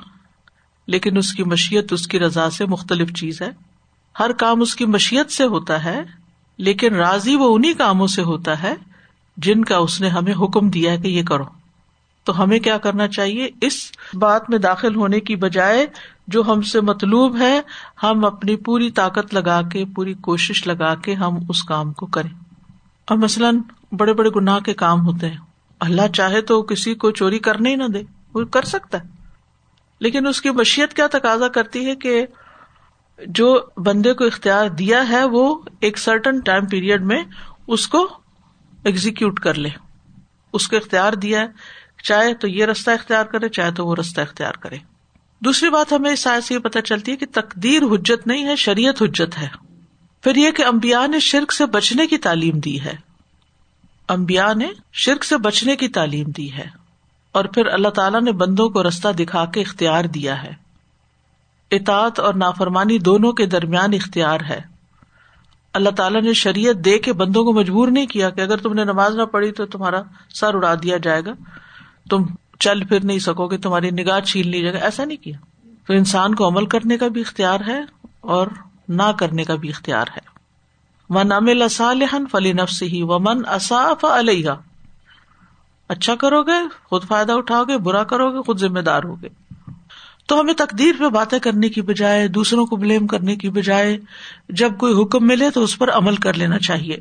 لیکن 0.88 1.18
اس 1.18 1.34
کی 1.34 1.44
مشیت، 1.44 1.94
اس 1.94 2.08
کی 2.08 2.20
رضا 2.20 2.50
سے 2.50 2.66
مختلف 2.66 3.14
چیز 3.14 3.42
ہے۔ 3.42 3.50
ہر 4.20 4.32
کام 4.32 4.62
اس 4.62 4.76
کی 4.76 4.86
مشیت 4.86 5.32
سے 5.32 5.46
ہوتا 5.46 5.84
ہے۔ 5.84 6.04
لیکن 6.58 6.96
راضی 6.96 7.36
وہ 7.36 7.56
انہیں 7.56 7.74
کاموں 7.74 8.08
سے 8.08 8.22
ہوتا 8.22 8.64
ہے 8.64 8.76
جن 9.38 9.66
کا 9.66 9.78
اس 9.78 10.02
نے 10.02 10.10
ہمیں 10.10 10.34
حکم 10.34 10.70
دیا 10.70 10.92
ہے 10.92 10.98
کہ 10.98 11.08
یہ 11.08 11.24
کرو۔ 11.24 11.44
تو 12.24 12.44
ہمیں 12.44 12.60
کیا 12.60 12.78
کرنا 12.78 13.08
چاہیے؟ 13.08 13.50
اس 13.62 13.92
بات 14.14 14.50
میں 14.50 14.58
داخل 14.58 14.96
ہونے 14.96 15.20
کی 15.20 15.36
بجائے 15.36 15.88
جو 16.28 16.44
ہم 16.48 16.62
سے 16.62 16.82
مطلوب 16.82 17.38
ہے، 17.40 17.62
ہم 18.04 18.26
اپنی 18.26 18.56
پوری 18.56 18.92
طاقت 18.92 19.34
لگا 19.34 19.62
کے، 19.62 19.86
پوری 19.96 20.14
کوشش 20.14 20.68
لگا 20.68 20.96
کے 20.96 21.14
ہم 21.14 21.38
اس 21.50 21.64
کام 21.64 21.94
کو 21.94 22.06
کریں۔ 22.06 22.30
اور 23.06 23.18
مثلاً 23.18 23.60
بڑے 23.92 24.14
بڑے 24.14 24.30
گناہ 24.36 24.60
کے 24.60 24.74
کام 24.74 25.06
ہوتے 25.06 25.30
ہیں۔ 25.30 25.38
اللہ 25.80 26.08
چاہے 26.14 26.42
تو 26.42 26.62
کسی 26.62 26.96
کو 26.96 27.12
چوری 27.12 27.40
کرنے 27.40 27.70
ہی 27.70 27.76
نہ 27.76 27.84
دے، 27.84 28.04
وہ 28.34 28.46
کر 28.46 28.62
سکتا 28.62 29.04
ہے۔ 29.04 29.10
لیکن 30.00 30.28
اس 30.28 30.42
کی 30.42 30.50
مشیت 30.50 30.94
کیا 30.94 31.08
تقاضا 31.08 31.48
کرتی 31.48 31.86
ہے 31.86 31.96
کہ 31.96 32.26
جو 33.28 33.66
بندے 33.78 34.14
کو 34.14 34.24
اختیار 34.24 34.70
دیا 34.70 35.10
ہے 35.10 35.24
وہ 35.24 35.62
ایک 35.80 35.98
سرٹن 35.98 36.40
ٹائم 36.40 36.66
پیریڈ 36.66 37.02
میں 37.02 37.24
اس 37.68 37.88
کو 37.88 38.10
ایگزیکٹ 38.84 39.40
کر 39.40 39.54
لے۔ 39.54 39.70
اس 40.54 40.68
کو 40.68 40.76
اختیار 40.76 41.14
دیا 41.14 41.40
ہے۔ 41.40 41.46
چاہے 42.04 42.34
تو 42.34 42.48
یہ 42.48 42.66
رستہ 42.66 42.92
اختیار 42.92 43.26
کرے، 43.26 43.50
چاہے 43.50 43.72
تو 43.72 43.86
وہ 43.86 43.96
رستہ 44.00 44.22
اختیار 44.22 44.54
کرے۔ 44.54 44.78
دوسری 45.40 45.70
بات 45.70 45.94
ہمیں 45.94 46.12
اس 46.12 46.28
سے 46.44 46.54
یہ 46.54 46.60
پتہ 46.60 46.80
چلتی 46.80 47.12
ہے 47.12 47.18
کہ 47.18 47.26
تقدیر 47.32 47.82
حجت 47.84 48.28
نہیں 48.28 48.46
ہے، 48.46 48.56
شریعت 48.56 49.02
حجت 49.02 49.38
ہے۔ 49.38 49.48
پھر 50.22 50.36
یہ 50.36 50.52
کہ 50.52 50.66
امبیا 50.66 51.06
نے 51.06 51.20
شرک 51.20 51.54
سے 51.54 51.66
بچنے 51.66 52.08
کی 52.08 52.18
تعلیم 52.18 52.60
دی 52.60 52.82
ہے۔ 52.82 52.96
امبیا 54.08 54.54
نے 54.54 54.68
شرک 54.94 55.24
سے 55.24 55.38
بچنے 55.38 55.76
کی 55.76 55.88
تعلیم 55.88 56.30
دی 56.30 56.54
ہے۔ 56.54 56.68
اور 57.32 57.46
پھر 57.46 57.66
اللہ 57.66 57.88
تعالیٰ 57.88 58.22
نے 58.22 58.32
بندوں 58.32 58.70
کو 58.70 58.88
رستہ 58.88 59.08
دکھا 59.08 59.46
کے 59.46 59.62
اختیار 59.62 60.06
دیا 60.06 60.44
ہے۔ 60.44 60.65
اطاط 61.76 62.20
اور 62.20 62.34
نافرمانی 62.34 63.00
دونوں 63.00 63.34
کے 63.34 63.46
درمیان 63.46 63.94
اختیار 63.94 64.40
ہے۔ 64.50 64.62
اللہ 65.74 65.90
تعالیٰ 65.90 66.22
نے 66.22 66.34
شریعت 66.34 66.76
دے 66.76 67.00
کے 67.00 67.14
بندوں 67.14 67.44
کو 67.44 67.54
مجبور 67.54 67.88
نہیں 67.88 68.08
کیا 68.08 68.30
کہ 68.30 68.42
اگر 68.42 68.58
تم 68.58 68.74
نے 68.74 68.84
نماز 68.84 69.16
نہ 69.16 69.24
پڑھی 69.24 69.52
تو 69.52 69.66
تمہارا 69.66 70.02
سر 70.30 70.56
اڑا 70.56 70.76
دیا 70.76 70.98
جائے 70.98 71.22
گا۔ 71.26 71.32
تم 72.10 72.24
چل 72.60 72.84
پھر 72.84 73.04
نہیں 73.04 73.20
سکو 73.20 73.48
گے، 73.48 73.58
تمہاری 73.58 73.92
نگاہ 73.92 74.20
چھین 74.20 74.48
لی 74.48 74.62
جائے 74.62 74.74
گا 74.74 74.80
ایسا 74.80 75.06
نہیں 75.06 75.24
کیا۔ 75.24 75.38
تو 75.88 75.94
انسان 75.94 76.36
کو 76.36 76.48
عمل 76.48 76.66
کرنے 76.66 76.98
کا 76.98 77.08
بھی 77.08 77.22
اختیار 77.22 77.60
ہے 77.68 77.82
اور 78.22 78.48
نہ 78.90 79.12
کرنے 79.20 79.44
کا 79.44 79.56
بھی 79.56 79.70
اختیار 79.70 80.06
ہے۔ 80.12 80.36
من 81.10 81.32
امل 81.32 81.68
صالحن 81.68 82.26
فلی 82.32 82.54
نفس 82.54 82.84
ہی 82.84 83.02
و 83.04 83.20
من 83.20 83.42
اصاف 83.48 84.06
علیہ 84.06 84.50
اچھا 85.88 86.16
کرو 86.16 86.44
گے، 86.44 86.68
خود 86.84 87.04
فائدہ 87.04 87.32
اٹھاؤ 87.32 87.64
گے، 87.64 87.78
برا 87.78 88.04
کرو 88.04 88.32
گے، 88.32 88.42
خود 88.42 88.60
ذمہ 88.60 88.80
دار 88.80 89.04
ہوگے۔ 89.04 89.45
تو 90.28 90.40
ہمیں 90.40 90.54
تقدیر 90.54 90.96
پہ 91.00 91.10
باتیں 91.10 91.40
کرنے 91.40 91.70
کی 91.70 91.82
بجائے 91.82 92.28
دوسروں 92.28 92.66
کو 92.66 92.76
بلیم 92.76 93.08
کرنے 93.08 93.36
کی 93.36 93.50
بجائے 93.50 93.98
جب 94.50 94.78
کوئی 94.78 95.02
حکم 95.02 95.28
ملے 95.28 95.50
تو 95.50 95.64
اس 95.64 95.78
پر 95.78 95.90
عمل 95.92 96.16
کر 96.16 96.34
لینا 96.34 96.60
چاہیے۔ 96.60 96.98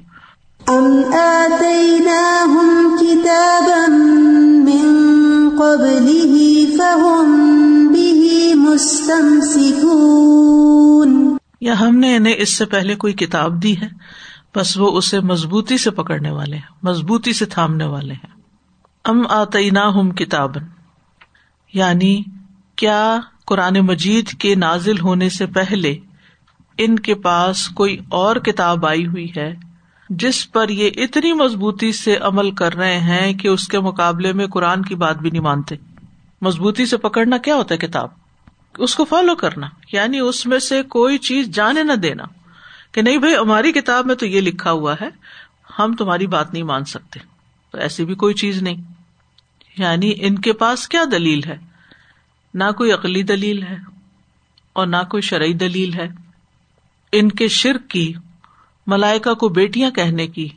یا 11.60 11.80
ہم 11.80 11.98
نے 11.98 12.16
انہیں 12.16 12.34
اس 12.38 12.48
سے 12.48 12.64
پہلے 12.64 12.94
کوئی 12.94 13.12
کتاب 13.12 13.62
دی 13.62 13.80
ہے؟ 13.80 13.88
بس 14.56 14.76
وہ 14.76 14.98
اسے 14.98 15.20
مضبوطی 15.20 15.78
سے 15.78 15.90
پکڑنے 15.90 16.30
والے 16.30 16.56
ہیں 16.56 16.74
مضبوطی 16.82 17.32
سے 17.32 17.44
تھامنے 17.44 17.84
والے 17.84 18.14
ہیں۔ 18.14 18.40
ام 19.04 19.22
آتینا 19.28 19.88
ہم 19.88 20.10
کتاب 20.10 20.50
یعنی 21.72 22.22
کیا 22.76 23.20
قرآن 23.46 23.74
مجید 23.74 24.28
کے 24.28 24.54
نازل 24.54 25.00
ہونے 25.00 25.28
سے 25.28 25.46
پہلے 25.46 25.96
ان 26.78 26.98
کے 26.98 27.14
پاس 27.14 27.68
کوئی 27.68 27.98
اور 28.08 28.36
کتاب 28.36 28.86
آئی 28.86 29.06
ہوئی 29.06 29.32
ہے 29.36 29.54
جس 30.10 30.52
پر 30.52 30.68
یہ 30.68 30.90
اتنی 30.96 31.32
مضبوطی 31.32 31.92
سے 31.92 32.16
عمل 32.16 32.50
کر 32.50 32.74
رہے 32.74 32.98
ہیں 32.98 33.32
کہ 33.32 33.48
اس 33.48 33.68
کے 33.68 33.80
مقابلے 33.80 34.32
میں 34.32 34.46
قرآن 34.46 34.82
کی 34.82 34.94
بات 34.94 35.16
بھی 35.16 35.30
نہیں 35.30 35.42
مانتے؟ 35.42 35.74
مضبوطی 36.42 36.86
سے 36.86 36.96
پکڑنا 36.96 37.38
کیا 37.38 37.54
ہوتا 37.54 37.74
ہے 37.74 37.86
کتاب؟ 37.86 38.08
اس 38.78 38.94
کو 38.94 39.04
فالو 39.04 39.34
کرنا 39.34 39.68
یعنی 39.92 40.18
اس 40.18 40.46
میں 40.46 40.58
سے 40.58 40.82
کوئی 40.82 41.18
چیز 41.18 41.48
جانے 41.48 41.82
نہ 41.82 41.92
دینا 41.92 42.24
کہ 42.92 43.02
نہیں 43.02 43.18
بھائی، 43.18 43.36
ہماری 43.36 43.72
کتاب 43.72 44.06
میں 44.06 44.14
تو 44.14 44.26
یہ 44.26 44.40
لکھا 44.40 44.70
ہوا 44.70 44.94
ہے، 45.00 45.08
ہم 45.78 45.94
تمہاری 45.94 46.26
بات 46.26 46.52
نہیں 46.52 46.62
مان 46.62 46.84
سکتے، 46.84 47.20
تو 47.72 47.78
ایسی 47.78 48.04
بھی 48.04 48.14
کوئی 48.14 48.34
چیز 48.34 48.62
نہیں۔ 48.62 48.82
یعنی 49.78 50.14
ان 50.16 50.38
کے 50.38 50.52
پاس 50.52 50.88
کیا 50.88 51.04
دلیل 51.12 51.40
ہے؟ 51.46 51.73
نہ 52.54 52.64
کوئی 52.78 52.92
عقلی 52.92 53.22
دلیل 53.22 53.62
ہے 53.62 53.76
اور 54.72 54.86
نہ 54.86 54.96
کوئی 55.10 55.20
شرعی 55.20 55.52
دلیل 55.52 55.94
ہے۔ 55.94 56.08
ان 57.12 57.28
کے 57.28 57.48
شرک 57.48 57.90
کی 57.90 58.12
ملائکا 58.86 59.34
کو 59.34 59.48
بیٹیاں 59.48 59.90
کہنے 59.90 60.26
کی 60.26 60.48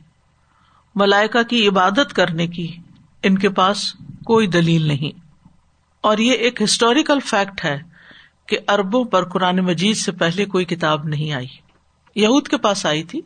ملائکا 0.94 1.42
کی 1.42 1.68
عبادت 1.68 2.12
کرنے 2.12 2.46
کی، 2.46 2.76
ان 3.22 3.38
کے 3.38 3.48
پاس 3.48 3.94
کوئی 4.24 4.46
دلیل 4.46 4.88
نہیں۔ 4.88 5.20
اور 6.00 6.18
یہ 6.18 6.32
ایک 6.32 6.62
ہسٹوریکل 6.62 7.20
فیکٹ 7.20 7.64
ہے 7.64 7.78
کہ 8.46 8.58
اربوں 8.68 9.04
پر 9.04 9.28
قرآن 9.28 9.56
مجید 9.56 9.96
سے 9.96 10.12
پہلے 10.12 10.44
کوئی 10.44 10.64
کتاب 10.64 11.04
نہیں 11.04 11.32
آئی۔ 11.32 11.46
یہود 12.14 12.48
کے 12.48 12.56
پاس 12.56 12.86
آئی 12.86 13.02
تھی 13.02 13.20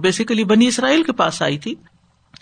بیسیکلی 0.00 0.44
بنی 0.44 0.66
اسرائیل 0.66 1.02
کے 1.02 1.12
پاس 1.12 1.42
آئی 1.42 1.58
تھی، 1.58 1.74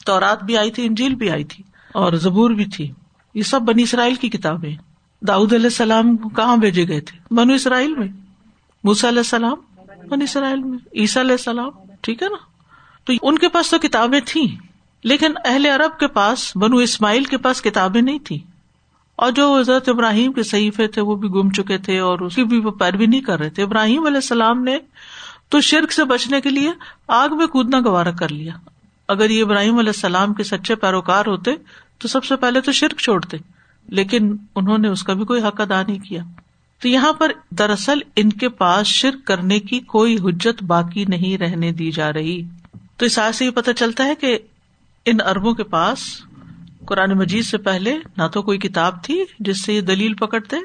تورات 0.07 0.45
بھی 0.45 0.59
آئی 0.59 0.71
تھی، 0.71 0.87
انجیل 0.87 1.15
بھی 1.15 1.31
آئی 1.31 1.45
تھی 1.45 1.65
اور 1.95 2.13
زبور 2.13 2.51
بھی 2.51 2.65
تھی۔ 2.65 2.93
یہ 3.35 3.43
سب 3.43 3.61
بنی 3.63 3.83
اسرائیل 3.83 4.15
کی 4.15 4.29
کتابیں۔ 4.29 4.94
داؤد 5.29 5.53
علیہ 5.53 5.67
السلام 5.67 6.17
کہاں 6.17 6.57
بھیجے 6.57 6.89
گئے 6.89 7.01
تھے؟ 7.01 7.35
بنو 7.35 7.53
اسرائیل 7.53 7.95
میں۔ 7.95 8.09
موسا 8.85 9.09
علیہ 9.09 9.19
السلام، 9.19 9.55
بنو 10.09 10.25
اسرائیل 10.25 10.63
میں۔ 10.63 10.79
عیسیٰ 10.95 11.23
علیہ 11.23 11.33
السلام، 11.33 11.71
ٹھیک 12.01 12.23
ہے 12.23 12.29
نا؟ 12.29 12.37
تو 13.05 13.13
ان 13.23 13.39
کے 13.39 13.49
پاس 13.49 13.71
تو 13.71 13.79
کتابیں 13.79 14.21
تھیں، 14.27 14.57
لیکن 15.05 15.33
اہل 15.45 15.67
عرب 15.67 15.99
کے 15.99 16.07
پاس، 16.07 16.57
بنو 16.57 16.77
اسماعیل 16.77 17.25
کے 17.25 17.39
پاس 17.39 17.63
کتابیں 17.63 18.03
نہیں 18.03 18.19
تھی 18.19 18.41
اور 19.17 19.33
جو 19.33 19.59
حضرت 19.59 19.89
ابراہیم 19.89 20.33
کے 20.33 20.43
صحیفے 20.43 20.87
تھے، 20.87 21.03
وہ 21.03 21.17
بھی 21.17 21.29
گم 21.29 21.51
چکے 21.51 21.79
تھے 21.79 21.99
اور 21.99 22.19
اس 22.19 22.35
کی 22.35 22.45
بھی 22.45 22.59
وہ 22.59 22.71
پیروی 22.71 23.07
نہیں 23.07 23.21
کر 23.21 23.39
رہے 23.39 23.51
تھے۔ 23.51 23.63
ابراہیم 23.63 24.07
علیہ 24.07 24.17
السلام 24.17 24.65
نے 24.65 24.79
تو 25.49 25.61
شرک 25.61 25.93
سے 25.93 26.05
بچنے 26.05 26.41
کے 26.41 26.51
لیے 26.51 26.73
آگ 27.09 27.29
میں 27.37 27.47
کودنا 27.47 27.81
گوارا 27.81 28.11
کر 28.11 28.29
لیا۔ 28.29 28.53
اگر 29.09 29.31
یہ 29.31 29.43
ابراہیم 29.43 29.79
علیہ 29.79 29.93
السلام 29.95 30.35
کے 30.35 30.43
سچے 30.43 30.75
پیروکار 30.75 31.27
ہوتے 31.27 31.51
تو 31.99 32.09
سب 32.09 32.25
سے 32.25 32.37
پہلے 32.37 32.61
تو 32.61 32.73
شرک 32.73 33.01
چھوڑتے۔ 33.01 33.37
لیکن 33.89 34.37
انہوں 34.57 34.79
نے 34.79 34.89
اس 34.89 35.03
کا 35.03 35.13
بھی 35.13 35.25
کوئی 35.25 35.43
حق 35.43 35.61
ادا 35.61 35.83
نہیں 35.83 35.99
کیا۔ 35.99 36.23
تو 36.83 36.89
یہاں 36.89 37.13
پر 37.13 37.33
دراصل 37.51 37.99
ان 38.17 38.31
کے 38.31 38.49
پاس 38.49 38.87
شرک 38.87 39.27
کرنے 39.27 39.61
کی 39.61 39.81
کوئی 39.81 40.17
حجت 40.17 40.63
باقی 40.63 41.05
نہیں 41.05 41.39
رہنے 41.39 41.73
دی 41.73 41.91
جا 41.91 42.13
رہی۔ 42.13 42.43
تو 42.97 43.07
اس 43.07 43.19
سے 43.35 43.45
یہ 43.45 43.51
پتہ 43.51 43.71
چلتا 43.71 44.05
ہے 44.05 44.15
کہ 44.15 44.39
ان 45.07 45.17
اربوں 45.27 45.55
کے 45.55 45.65
پاس 45.65 45.99
قرآن 46.87 47.11
مجید 47.11 47.45
سے 47.45 47.59
پہلے 47.59 47.99
نہ 48.17 48.23
تو 48.33 48.43
کوئی 48.43 48.59
کتاب 48.59 49.05
تھی 49.05 49.25
جس 49.41 49.65
سے 49.65 49.73
یہ 49.73 49.81
دلیل 49.81 50.15
پکڑتے، 50.15 50.57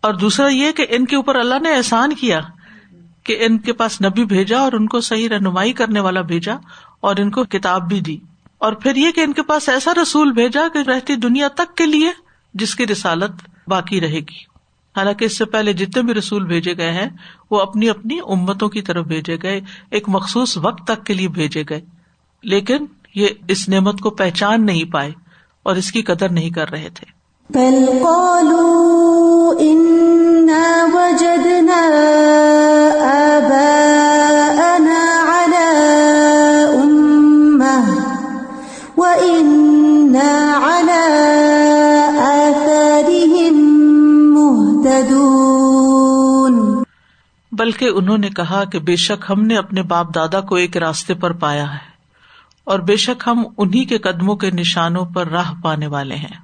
اور 0.00 0.14
دوسرا 0.14 0.48
یہ 0.48 0.72
کہ 0.72 0.86
ان 0.88 1.04
کے 1.04 1.16
اوپر 1.16 1.34
اللہ 1.34 1.54
نے 1.62 1.74
احسان 1.74 2.12
کیا 2.12 2.40
کہ 3.24 3.36
ان 3.40 3.58
کے 3.58 3.72
پاس 3.72 4.00
نبی 4.00 4.24
بھیجا 4.24 4.58
اور 4.58 4.72
ان 4.72 4.86
کو 4.86 5.00
صحیح 5.00 5.28
رہنمائی 5.28 5.72
کرنے 5.72 6.00
والا 6.00 6.20
بھیجا 6.20 6.54
اور 7.00 7.16
ان 7.16 7.30
کو 7.30 7.44
کتاب 7.44 7.88
بھی 7.88 8.00
دی۔ 8.00 8.16
اور 8.58 8.72
پھر 8.72 8.96
یہ 8.96 9.10
کہ 9.10 9.20
ان 9.20 9.32
کے 9.32 9.42
پاس 9.42 9.68
ایسا 9.68 9.92
رسول 10.02 10.32
بھیجا 10.32 10.60
کہ 10.72 10.78
رہتی 10.78 11.16
دنیا 11.16 11.48
تک 11.48 11.76
کے 11.76 11.86
لیے 11.86 12.10
جس 12.58 12.74
کی 12.74 12.86
رسالت 12.86 13.30
باقی 13.66 14.00
رہے 14.00 14.18
گی۔ 14.18 14.58
حالانکہ 14.96 15.24
اس 15.24 15.38
سے 15.38 15.44
پہلے 15.44 15.72
جتنے 15.72 16.02
بھی 16.02 16.14
رسول 16.14 16.46
بھیجے 16.46 16.76
گئے 16.76 16.92
ہیں، 16.92 17.08
وہ 17.50 17.60
اپنی 17.60 17.90
اپنی 17.90 18.18
امتوں 18.28 18.68
کی 18.68 18.82
طرف 18.82 19.06
بھیجے 19.06 19.36
گئے، 19.42 19.60
ایک 19.90 20.04
مخصوص 20.08 20.58
وقت 20.62 20.86
تک 20.86 21.04
کے 21.04 21.14
لیے 21.14 21.28
بھیجے 21.28 21.64
گئے۔ 21.70 21.80
لیکن 22.42 22.86
یہ 23.14 23.26
اس 23.48 23.68
نعمت 23.68 24.00
کو 24.00 24.10
پہچان 24.10 24.66
نہیں 24.66 24.84
پائے 24.84 25.10
اور 25.62 25.76
اس 25.76 25.92
کی 25.92 26.02
قدر 26.02 26.28
نہیں 26.28 26.50
کر 26.50 26.70
رہے 26.70 26.88
تھے۔ 26.94 27.18
بلکہ 47.58 47.88
انہوں 47.94 48.18
نے 48.18 48.30
کہا 48.30 48.64
کہ 48.64 48.78
بے 48.78 48.96
شک 48.96 49.24
ہم 49.30 49.42
نے 49.42 49.56
اپنے 49.56 49.82
باپ 49.82 50.14
دادا 50.14 50.40
کو 50.40 50.54
ایک 50.54 50.76
راستے 50.76 51.14
پر 51.14 51.32
پایا 51.32 51.72
ہے 51.72 51.88
اور 52.64 52.78
بے 52.78 52.96
شک 52.96 53.22
ہم 53.26 53.44
انہیں 53.58 53.84
کے 53.84 53.98
قدموں 53.98 54.36
کے 54.36 54.50
نشانوں 54.50 55.04
پر 55.04 55.28
راہ 55.28 55.52
پانے 55.62 55.86
والے 55.86 56.14
ہیں۔ 56.14 56.40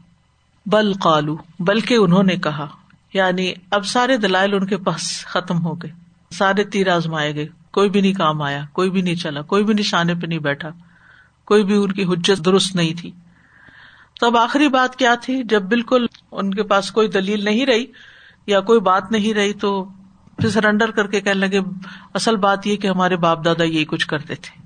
بل 0.67 0.93
قالو، 0.93 1.37
بلکہ 1.61 1.95
انہوں 1.95 2.23
نے 2.23 2.37
کہا 2.37 2.67
یعنی 3.13 3.53
اب 3.71 3.87
سارے 3.87 4.17
دلائل 4.17 4.55
ان 4.55 4.67
کے 4.67 4.77
پاس 4.77 5.27
ختم 5.27 5.67
ہو 5.67 5.75
گئے۔ 5.75 5.91
سارے 6.31 6.65
تیر 6.65 6.95
آزمائے 6.95 7.35
گئے۔ 7.35 7.47
کوئی 7.73 7.91
بھی 7.91 8.01
نہیں 8.01 8.13
کام 8.13 8.43
آیا، 8.43 8.65
کوئی 8.73 8.91
بھی 8.91 9.03
نہیں 9.03 9.15
چلا، 9.15 9.43
کوئی 9.43 9.65
بھی 9.65 9.75
نشانے 9.75 10.15
پہ 10.15 10.27
نہیں 10.27 10.39
بیٹھا، 10.39 10.69
کوئی 11.45 11.65
بھی 11.65 11.77
ان 11.77 11.93
کی 11.93 12.05
حجت 12.05 12.45
درست 12.45 12.77
نہیں 12.77 12.95
تھی۔ 13.01 13.11
تو 14.21 14.27
اب 14.27 14.37
آخری 14.37 14.69
بات 14.69 14.97
کیا 14.97 15.15
تھی؟ 15.15 15.43
جب 15.43 15.63
بالکل 15.63 16.07
ان 16.33 16.55
کے 16.55 16.63
پاس 16.63 16.91
کوئی 16.91 17.09
دلیل 17.09 17.45
نہیں 17.45 17.67
رہی 17.67 17.85
یا 18.47 18.61
کوئی 18.61 18.81
بات 18.81 19.13
نہیں 19.13 19.35
رہی 19.35 19.53
تو 19.53 19.89
پھر 20.39 20.49
سرینڈر 20.49 20.91
کر 20.91 21.07
کے 21.07 21.21
کہنے 21.21 21.47
لگے، 21.47 21.61
اصل 22.15 22.37
بات 22.37 22.67
یہ 22.67 22.77
کہ 22.77 22.87
ہمارے 22.87 23.17
باپ 23.17 23.45
دادا 23.45 23.65
یہی 23.65 23.85
کچھ 23.85 24.07
کرتے 24.07 24.35
تھے۔ 24.35 24.63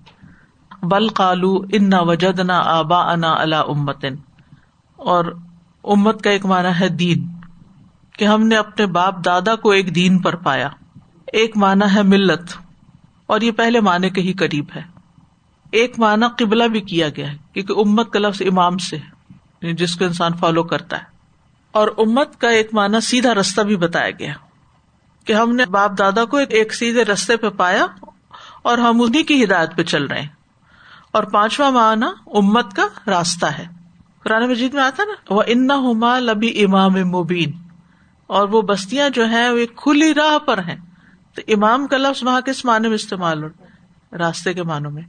بل 0.82 1.08
قالو 1.08 1.54
ان 1.72 1.90
نہ 1.90 1.96
وجد 2.00 2.40
نہ 2.40 2.52
آبا 2.52 3.12
انا 3.12 3.32
اللہ 3.32 3.62
امتن 3.68 4.14
اور 4.96 5.24
امت 5.84 6.22
کا 6.22 6.30
ایک 6.30 6.46
مانا 6.46 6.80
ہے 6.80 6.88
دین، 6.88 7.26
کہ 8.12 8.24
ہم 8.24 8.46
نے 8.46 8.56
اپنے 8.56 8.86
باپ 8.86 9.24
دادا 9.24 9.54
کو 9.56 9.70
ایک 9.70 9.94
دین 9.94 10.18
پر 10.18 10.36
پایا۔ 10.36 10.68
ایک 11.32 11.56
مانا 11.56 11.94
ہے 11.94 12.02
ملت، 12.02 12.52
اور 13.26 13.40
یہ 13.40 13.50
پہلے 13.50 13.80
معنی 13.80 14.10
کے 14.10 14.20
ہی 14.20 14.32
قریب 14.32 14.64
ہے۔ 14.76 14.82
ایک 15.70 15.98
مانا 15.98 16.28
قبلہ 16.38 16.64
بھی 16.64 16.80
کیا 16.80 17.08
گیا 17.08 17.32
ہے، 17.32 17.36
کیونکہ 17.52 17.72
امت 17.72 18.12
کا 18.12 18.18
لفظ 18.18 18.42
امام 18.42 18.78
سے 18.78 18.96
یعنی 18.96 19.72
جس 19.72 19.96
کو 19.96 20.04
انسان 20.04 20.32
فالو 20.32 20.62
کرتا 20.62 20.96
ہے۔ 20.96 21.16
اور 21.72 21.88
امت 21.98 22.40
کا 22.40 22.48
ایک 22.48 22.68
مانا 22.72 23.00
سیدھا 23.00 23.34
رستہ 23.34 23.60
بھی 23.60 23.76
بتایا 23.76 24.10
گیا۔ 24.10 24.32
کہ 25.28 25.32
ہم 25.32 25.54
نے 25.56 25.66
باپ 25.66 25.98
دادا 25.98 26.24
کو 26.24 26.36
ایک 26.36 26.74
سیدھے 26.74 27.04
رستے 27.04 27.36
پہ 27.36 27.48
پایا 27.48 27.86
اور 28.62 28.78
ہم 28.78 29.02
انہیں 29.02 29.22
کی 29.22 29.44
ہدایت 29.44 29.76
پہ 29.76 29.82
چل 29.82 30.04
رہے 30.04 30.20
ہیں۔ 30.20 30.28
اور 31.12 31.24
پانچواں 31.24 31.70
معنی 31.70 32.06
امت 32.34 32.76
کا 32.76 32.82
راستہ 33.06 33.46
ہے۔ 33.46 33.66
قرآن 34.24 34.50
مجید 34.50 34.74
میں 34.74 34.82
آتا 34.82 35.04
نا 35.04 35.34
وہ 35.34 35.42
ان 35.46 35.70
ہوما 35.70 36.18
لبی 36.18 36.64
امام 36.64 36.92
مبین 36.92 37.52
اور 38.26 38.48
وہ 38.48 38.62
بستیاں 38.62 39.10
جو 39.10 39.26
ہیں، 39.26 39.48
وہ 39.48 39.76
کھلی 39.76 40.14
راہ 40.14 40.38
پر 40.38 40.58
ہیں۔ 40.58 40.76
تو 41.34 41.42
امام 41.48 41.86
کا 41.86 41.96
لفظ 41.96 42.24
وہاں 42.24 42.40
کس 42.40 42.64
معنی 42.64 42.88
میں 42.88 42.94
استعمال 42.94 43.44
ہو 43.44 43.48
راستے 44.18 44.54
کے 44.54 44.62
معنوں 44.62 44.90
میں۔ 44.90 45.02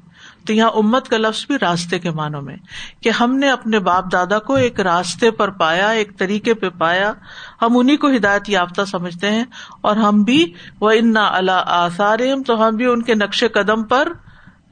تو 0.50 0.54
یہاں 0.54 0.70
امت 0.70 1.08
کا 1.08 1.18
لفظ 1.18 1.46
بھی 1.48 1.56
راستے 1.62 2.00
کے 2.00 2.12
معنوں 2.12 2.42
میں 2.42 2.56
کہ 3.02 3.10
ہم 3.10 3.36
نے 3.36 3.50
اپنے 3.50 3.80
باپ 3.80 4.12
دادا 4.12 4.40
کو 4.40 4.54
ایک 4.56 4.80
راستے 4.80 5.32
پر 5.32 5.50
پایا، 5.50 5.90
ایک 5.90 6.18
طریقے 6.18 6.54
پہ 6.54 6.70
پایا۔ 6.70 7.14
ہم 7.62 7.78
انہیں 7.78 7.98
کو 7.98 8.08
ہدایت 8.08 8.50
یافتہ 8.50 8.82
سمجھتے 8.86 9.32
ہیں 9.32 9.44
اور 9.82 9.96
ہم 9.96 10.24
بھی 10.24 10.54
وہ 10.80 10.92
ان 10.92 11.18
اللہ 11.18 11.64
آثار 11.66 12.18
تو 12.48 12.68
ہم 12.68 12.76
بھی 12.76 12.86
ان 12.86 13.02
کے 13.02 13.16
نقش 13.16 13.44
قدم 13.54 13.84
پر 13.84 14.12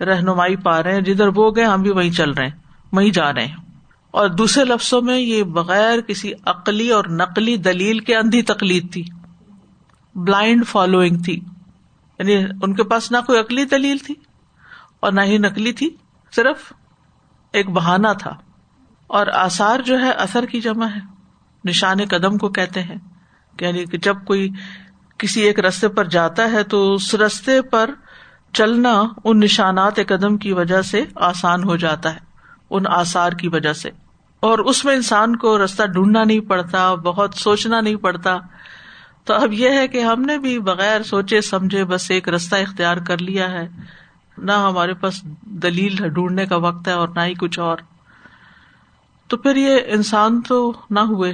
رہنمائی 0.01 0.55
پا 0.55 0.83
رہے 0.83 0.93
ہیں۔ 0.93 1.01
جدھر 1.01 1.27
وہ 1.35 1.51
گئے، 1.55 1.65
ہم 1.65 1.81
بھی 1.81 1.91
وہیں 1.91 2.11
چل 2.11 2.31
رہے 2.31 2.47
ہیں، 2.47 2.55
وہیں 2.91 3.09
جا 3.09 3.33
رہے 3.33 3.45
ہیں۔ 3.45 3.55
اور 4.11 4.27
دوسرے 4.27 4.63
لفظوں 4.63 5.01
میں 5.01 5.19
یہ 5.19 5.43
بغیر 5.43 6.01
کسی 6.01 6.31
عقلی 6.45 6.89
اور 6.89 7.05
نقلی 7.05 7.57
دلیل 7.57 7.99
کے 7.99 8.15
اندھی 8.15 8.41
تکلیف 8.41 8.83
تھی۔ 8.91 9.03
بلائنڈ 10.15 10.67
فالوئنگ 10.67 11.17
تھی۔ 11.17 11.39
یعنی 12.19 12.35
ان 12.61 12.75
کے 12.75 12.83
پاس 12.83 13.11
نہ 13.11 13.17
کوئی 13.27 13.39
عقلی 13.39 13.65
دلیل 13.65 13.97
تھی۔ 13.97 14.15
اور 14.99 15.11
نہ 15.11 15.21
ہی 15.21 15.37
نکلی 15.37 15.71
تھی، 15.71 15.89
صرف 16.35 16.73
ایک 17.53 17.69
بہانا 17.69 18.13
تھا۔ 18.13 18.35
اور 19.07 19.27
آسار 19.27 19.79
جو 19.79 19.99
ہے، 19.99 20.11
اثر 20.11 20.45
کی 20.45 20.61
جمع 20.61 20.85
ہے۔ 20.85 20.99
نشان 21.65 21.97
قدم 22.09 22.37
کو 22.37 22.49
کہتے 22.49 22.83
ہیں۔ 22.83 22.95
یعنی 23.61 23.85
کہ 23.85 23.97
جب 23.97 24.15
کوئی 24.25 24.49
کسی 25.17 25.41
ایک 25.41 25.59
رستے 25.59 25.87
پر 25.87 26.05
جاتا 26.05 26.51
ہے، 26.51 26.63
تو 26.63 26.93
اس 26.93 27.15
رستے 27.15 27.61
پر 27.61 27.89
چلنا 28.53 29.03
ان 29.23 29.39
نشانات 29.39 29.95
قدم 29.95 30.37
کی 30.37 30.53
وجہ 30.53 30.81
سے 30.81 31.05
آسان 31.15 31.63
ہو 31.63 31.75
جاتا 31.75 32.13
ہے، 32.13 32.19
ان 32.69 32.83
آسار 32.87 33.31
کی 33.31 33.47
وجہ 33.47 33.73
سے۔ 33.73 33.89
اور 34.39 34.59
اس 34.59 34.85
میں 34.85 34.95
انسان 34.95 35.35
کو 35.35 35.63
رستہ 35.63 35.83
ڈھونڈنا 35.83 36.23
نہیں 36.23 36.39
پڑتا، 36.39 36.95
بہت 36.95 37.33
سوچنا 37.35 37.81
نہیں 37.81 37.95
پڑتا۔ 37.95 38.37
تو 39.23 39.33
اب 39.33 39.53
یہ 39.53 39.69
ہے 39.69 39.87
کہ 39.87 40.01
ہم 40.01 40.21
نے 40.21 40.37
بھی 40.37 40.59
بغیر 40.59 41.03
سوچے، 41.03 41.41
سمجھے، 41.41 41.85
بس 41.85 42.11
ایک 42.11 42.29
رستہ 42.29 42.55
اختیار 42.55 42.97
کر 42.97 43.17
لیا 43.17 43.51
ہے۔ 43.51 43.67
نہ 44.37 44.51
ہمارے 44.51 44.93
پاس 44.93 45.23
دلیل 45.41 46.09
ڈھونڈنے 46.09 46.45
کا 46.45 46.55
وقت 46.55 46.87
ہے 46.87 46.93
اور 46.93 47.07
نہ 47.07 47.19
ہی 47.19 47.33
کچھ 47.33 47.59
اور۔ 47.59 47.77
تو 49.27 49.37
پھر 49.37 49.55
یہ 49.55 49.77
انسان 49.87 50.41
تو 50.41 50.73
نہ 50.89 50.99
ہوئے 50.99 51.33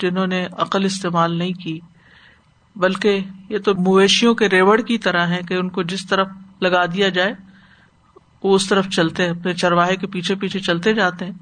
جنہوں 0.00 0.26
نے 0.26 0.46
عقل 0.58 0.84
استعمال 0.84 1.38
نہیں 1.38 1.52
کی، 1.52 1.80
بلکہ 2.76 3.20
یہ 3.48 3.58
تو 3.58 3.74
مویشیوں 3.74 4.34
کے 4.34 4.48
ریوڑ 4.48 4.80
کی 4.80 4.98
طرح 4.98 5.26
ہے 5.26 5.40
کہ 5.48 5.54
ان 5.54 5.68
کو 5.68 5.82
جس 5.82 6.06
طرف 6.06 6.28
لگا 6.60 6.86
دیا 6.86 7.08
جائے، 7.08 7.34
وہ 8.42 8.54
اس 8.54 8.68
طرف 8.68 8.88
چلتے 8.88 9.28
اپنے 9.28 9.54
چرواہے 9.54 9.96
کے 9.96 10.06
پیچھے 10.06 10.34
پیچھے 10.34 10.60
چلتے 10.60 10.92
جاتے 10.92 11.24
ہیں۔ 11.24 11.32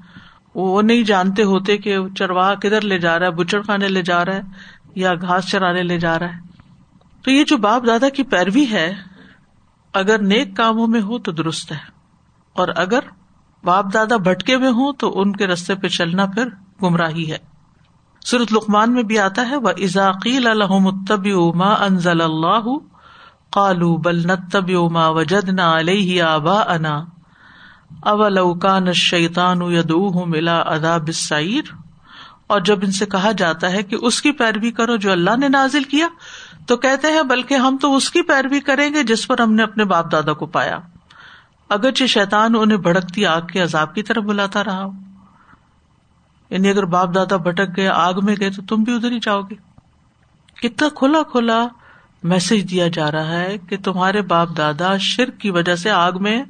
وہ 0.55 0.81
نہیں 0.81 1.03
جانتے 1.03 1.43
ہوتے 1.43 1.77
کہ 1.77 1.97
چرواہا 2.15 2.55
کدھر 2.55 2.81
لے 2.81 2.99
جا 2.99 3.19
رہا 3.19 3.25
ہے، 3.25 3.31
بچڑ 3.31 3.61
کھانے 3.61 3.87
لے 3.87 4.01
جا 4.01 4.25
رہا 4.25 4.35
ہے 4.35 4.41
یا 4.95 5.13
گھاس 5.15 5.49
چرانے 5.49 5.83
لے 5.83 5.99
جا 5.99 6.19
رہا 6.19 6.35
ہے۔ 6.35 6.39
تو 7.23 7.31
یہ 7.31 7.43
جو 7.43 7.57
باپ 7.57 7.87
دادا 7.87 8.09
کی 8.09 8.23
پیروی 8.23 8.65
ہے 8.71 8.93
اگر 9.93 10.21
نیک 10.23 10.55
کاموں 10.57 10.87
میں 10.87 11.01
ہو 11.01 11.17
تو 11.19 11.31
درست 11.33 11.71
ہے، 11.71 11.77
اور 12.55 12.67
اگر 12.75 13.09
باپ 13.63 13.93
دادا 13.93 14.17
بھٹکے 14.23 14.57
میں 14.57 14.71
ہوں 14.71 14.93
تو 14.93 15.11
ان 15.21 15.35
کے 15.35 15.47
رستے 15.47 15.75
پہ 15.75 15.87
چلنا 15.89 16.25
پھر 16.25 16.47
گمراہی 16.83 17.31
ہے۔ 17.31 17.37
سرت 18.21 18.53
لکمان 18.53 18.93
میں 18.93 19.03
بھی 19.03 19.19
آتا 19.19 19.49
ہے 19.49 19.55
وہ 19.55 19.69
ازاقیل 19.77 20.47
الحمتب 20.47 21.27
ما 21.55 21.71
انزل 21.85 22.21
اللہ 22.21 22.67
کالو 23.51 23.95
بل 23.97 24.21
نتب 24.27 24.69
ما 24.91 25.07
وجد 25.09 25.49
نہ 25.49 25.61
علیہ 25.61 26.21
آبا 26.23 26.59
انا 26.73 26.95
اولوکان 28.11 28.91
شیتان 28.93 29.61
یدو 29.71 30.25
ملا 30.25 30.59
ادا 30.69 30.97
بسائر 30.97 31.73
اور 32.47 32.61
جب 32.61 32.83
ان 32.83 32.91
سے 32.91 33.05
کہا 33.05 33.31
جاتا 33.37 33.71
ہے 33.71 33.83
کہ 33.83 33.97
اس 34.01 34.21
کی 34.21 34.31
پیروی 34.31 34.71
کرو 34.71 34.95
جو 34.95 35.11
اللہ 35.11 35.35
نے 35.39 35.47
نازل 35.49 35.83
کیا 35.83 36.07
تو 36.67 36.77
کہتے 36.77 37.07
ہیں 37.07 37.23
بلکہ 37.23 37.53
ہم 37.53 37.77
تو 37.81 37.95
اس 37.95 38.11
کی 38.11 38.21
پیروی 38.21 38.59
کریں 38.59 38.93
گے 38.93 39.03
جس 39.03 39.27
پر 39.27 39.41
ہم 39.41 39.53
نے 39.53 39.63
اپنے 39.63 39.85
باپ 39.85 40.11
دادا 40.11 40.33
کو 40.33 40.45
پایا۔ 40.45 40.79
اگرچہ 41.69 42.05
شیتان 42.05 42.55
انہیں 42.59 42.77
بھڑکتی 42.77 43.25
آگ 43.25 43.41
کے 43.41 43.59
عذاب 43.59 43.95
کی 43.95 44.03
طرف 44.03 44.23
بلاتا 44.23 44.63
رہا۔ 44.63 44.85
ہو 44.85 44.91
یعنی 46.49 46.69
اگر 46.69 46.85
باپ 46.85 47.15
دادا 47.15 47.35
بھٹک 47.37 47.77
گئے، 47.77 47.87
آگ 47.87 48.13
میں 48.23 48.35
گئے 48.39 48.49
تو 48.49 48.61
تم 48.61 48.83
بھی 48.83 48.95
ادھر 48.95 49.11
ہی 49.11 49.19
جاؤ 49.19 49.41
گے۔ 49.41 49.55
کتنا 50.61 50.89
کھلا 50.89 51.23
کھلا 51.23 51.67
میسج 52.23 52.71
دیا 52.71 52.87
جا 52.87 53.11
رہا 53.11 53.27
ہے 53.27 53.57
کہ 53.57 53.77
تمہارے 53.77 54.21
باپ 54.21 54.49
دادا 54.57 54.97
شرک 54.97 55.39
کی 55.39 55.49
وجہ 55.49 55.75
سے 55.75 55.89
آگ 55.89 56.11
میں 56.19 56.43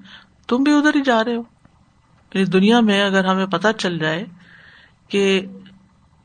تم 0.48 0.58
بھی 0.58 0.78
ادھر 0.78 0.96
ہی 0.96 1.02
جا 1.02 1.24
رہے 1.24 1.36
ہو۔ 1.36 1.44
یعنی 2.34 2.46
دنیا 2.46 2.80
میں 2.80 3.04
اگر 3.04 3.26
ہمیں 3.26 3.46
پتا 3.46 3.74
چل 3.74 4.00
جائے 4.00 4.26
کہ 5.08 5.46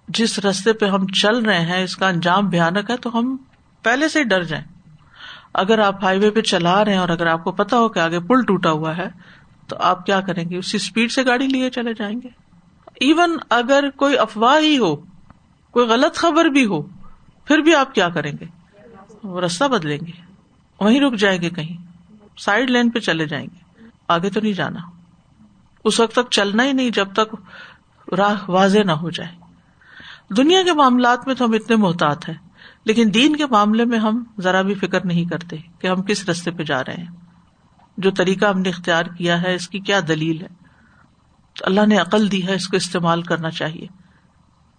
جس 0.08 0.38
رستے 0.38 0.72
پہ 0.72 0.86
ہم 0.86 1.06
چل 1.06 1.38
رہے 1.38 1.60
ہیں، 1.60 1.84
اس 1.84 1.96
کا 1.96 2.08
انجام 2.08 2.48
بھیانک 2.48 2.90
ہے، 2.90 2.96
تو 2.96 3.18
ہم 3.18 3.36
پہلے 3.82 4.08
سے 4.08 4.24
ڈر 4.24 4.42
جائیں۔ 4.42 4.64
اگر 5.54 5.78
آپ 5.78 6.04
ہائی 6.04 6.18
وے 6.18 6.30
پہ 6.30 6.40
چلا 6.40 6.84
رہے 6.84 6.92
ہیں 6.92 6.98
اور 6.98 7.08
اگر 7.08 7.26
آپ 7.26 7.44
کو 7.44 7.52
پتا 7.52 7.76
ہو 7.76 7.88
کہ 7.88 7.98
آگے 7.98 8.20
پل 8.20 8.44
ٹوٹا 8.44 8.70
ہوا 8.70 8.96
ہے، 8.96 9.08
تو 9.68 9.76
آپ 9.80 10.06
کیا 10.06 10.20
کریں 10.20 10.50
گے؟ 10.50 10.56
اسی 10.56 10.76
اسپیڈ 10.76 11.12
سے 11.12 11.26
گاڑی 11.26 11.46
لیے 11.46 11.70
چلے 11.70 11.94
جائیں 11.94 12.20
گے۔ 12.22 12.28
ایون 13.00 13.36
اگر 13.50 13.84
کوئی 13.96 14.18
افواہ 14.18 14.60
ہی 14.60 14.78
ہو، 14.78 14.96
کوئی 15.70 15.86
غلط 15.86 16.16
خبر 16.16 16.44
بھی 16.44 16.66
ہو، 16.66 16.82
پھر 17.44 17.58
بھی 17.58 17.74
آپ 17.74 17.94
کیا 17.94 18.08
کریں 18.08 18.32
گے؟ 18.40 18.44
وہ 19.22 19.40
رستہ 19.40 19.64
بدلیں 19.64 19.98
گے۔ 20.06 20.12
وہیں 20.80 21.00
رک 21.00 21.14
جائیں 21.14 21.42
گے 21.42 21.50
کہیں۔ 21.50 21.76
سائڈ 22.38 22.70
لین 22.70 22.90
پہ 22.90 22.98
چلے 22.98 23.26
جائیں 23.26 23.46
گے۔ 23.46 23.86
آگے 24.08 24.30
تو 24.30 24.40
نہیں 24.40 24.52
جانا۔ 24.52 24.80
اس 25.84 26.00
وقت 26.00 26.12
تک 26.12 26.30
چلنا 26.30 26.64
ہی 26.64 26.72
نہیں، 26.72 26.90
جب 26.90 27.08
تک 27.12 27.36
راہ 28.14 28.50
واضح 28.50 28.78
نہ 28.78 28.92
ہو 28.92 29.10
جائے۔ 29.10 29.36
دنیا 30.36 30.62
کے 30.62 30.72
معاملات 30.72 31.26
میں 31.26 31.34
تو 31.34 31.44
ہم 31.44 31.52
اتنے 31.52 31.76
محتاط 31.76 32.28
ہیں۔ 32.28 32.47
لیکن 32.88 33.10
دین 33.14 33.36
کے 33.36 33.46
معاملے 33.46 33.84
میں 33.84 33.98
ہم 33.98 34.24
ذرا 34.40 34.62
بھی 34.62 34.74
فکر 34.74 35.06
نہیں 35.06 35.24
کرتے 35.24 35.56
کہ 35.78 35.86
ہم 35.86 36.02
کس 36.02 36.28
رستے 36.28 36.50
پہ 36.50 36.62
جا 36.62 36.84
رہے 36.84 36.94
ہیں۔ 36.94 37.16
جو 37.98 38.10
طریقہ 38.10 38.46
ہم 38.46 38.60
نے 38.60 38.68
اختیار 38.68 39.04
کیا 39.04 39.42
ہے 39.42 39.54
اس 39.54 39.68
کی 39.68 39.78
کیا 39.78 40.00
دلیل 40.08 40.42
ہے؟ 40.42 40.46
تو 41.58 41.64
اللہ 41.64 41.86
نے 41.86 41.98
عقل 41.98 42.32
دی 42.32 42.46
ہے 42.46 42.54
اس 42.54 42.68
کو 42.68 42.76
استعمال 42.76 43.22
کرنا 43.22 43.50
چاہیے۔ 43.50 43.86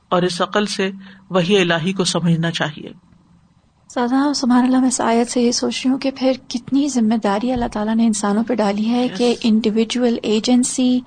اور 0.09 0.21
اس 0.21 0.41
عقل 0.41 0.65
سے 0.65 0.91
وہی 1.29 1.61
الہی 1.61 1.93
کو 1.93 2.03
سمجھنا 2.03 2.51
چاہیے۔ 2.51 2.89
سبحان 3.87 4.65
اللہ 4.65 4.79
میں 4.79 4.89
آیت 4.99 5.31
سے 5.31 5.41
یہ 5.41 5.51
سوچ 5.51 5.81
رہی 5.85 5.91
ہوں 5.91 5.99
کہ 5.99 6.11
پھر 6.11 6.31
کتنی 6.47 6.87
ذمہ 6.87 7.15
داری 7.15 7.51
اللہ 7.51 7.65
تعالیٰ 7.73 7.95
نے 7.95 8.05
انسانوں 8.05 8.43
پہ 8.43 8.55
ڈالی 8.55 8.89
ہے 8.89 9.07
کہ 9.07 9.35
انڈیویجل 9.43 10.17
ایجنسی 10.23 10.99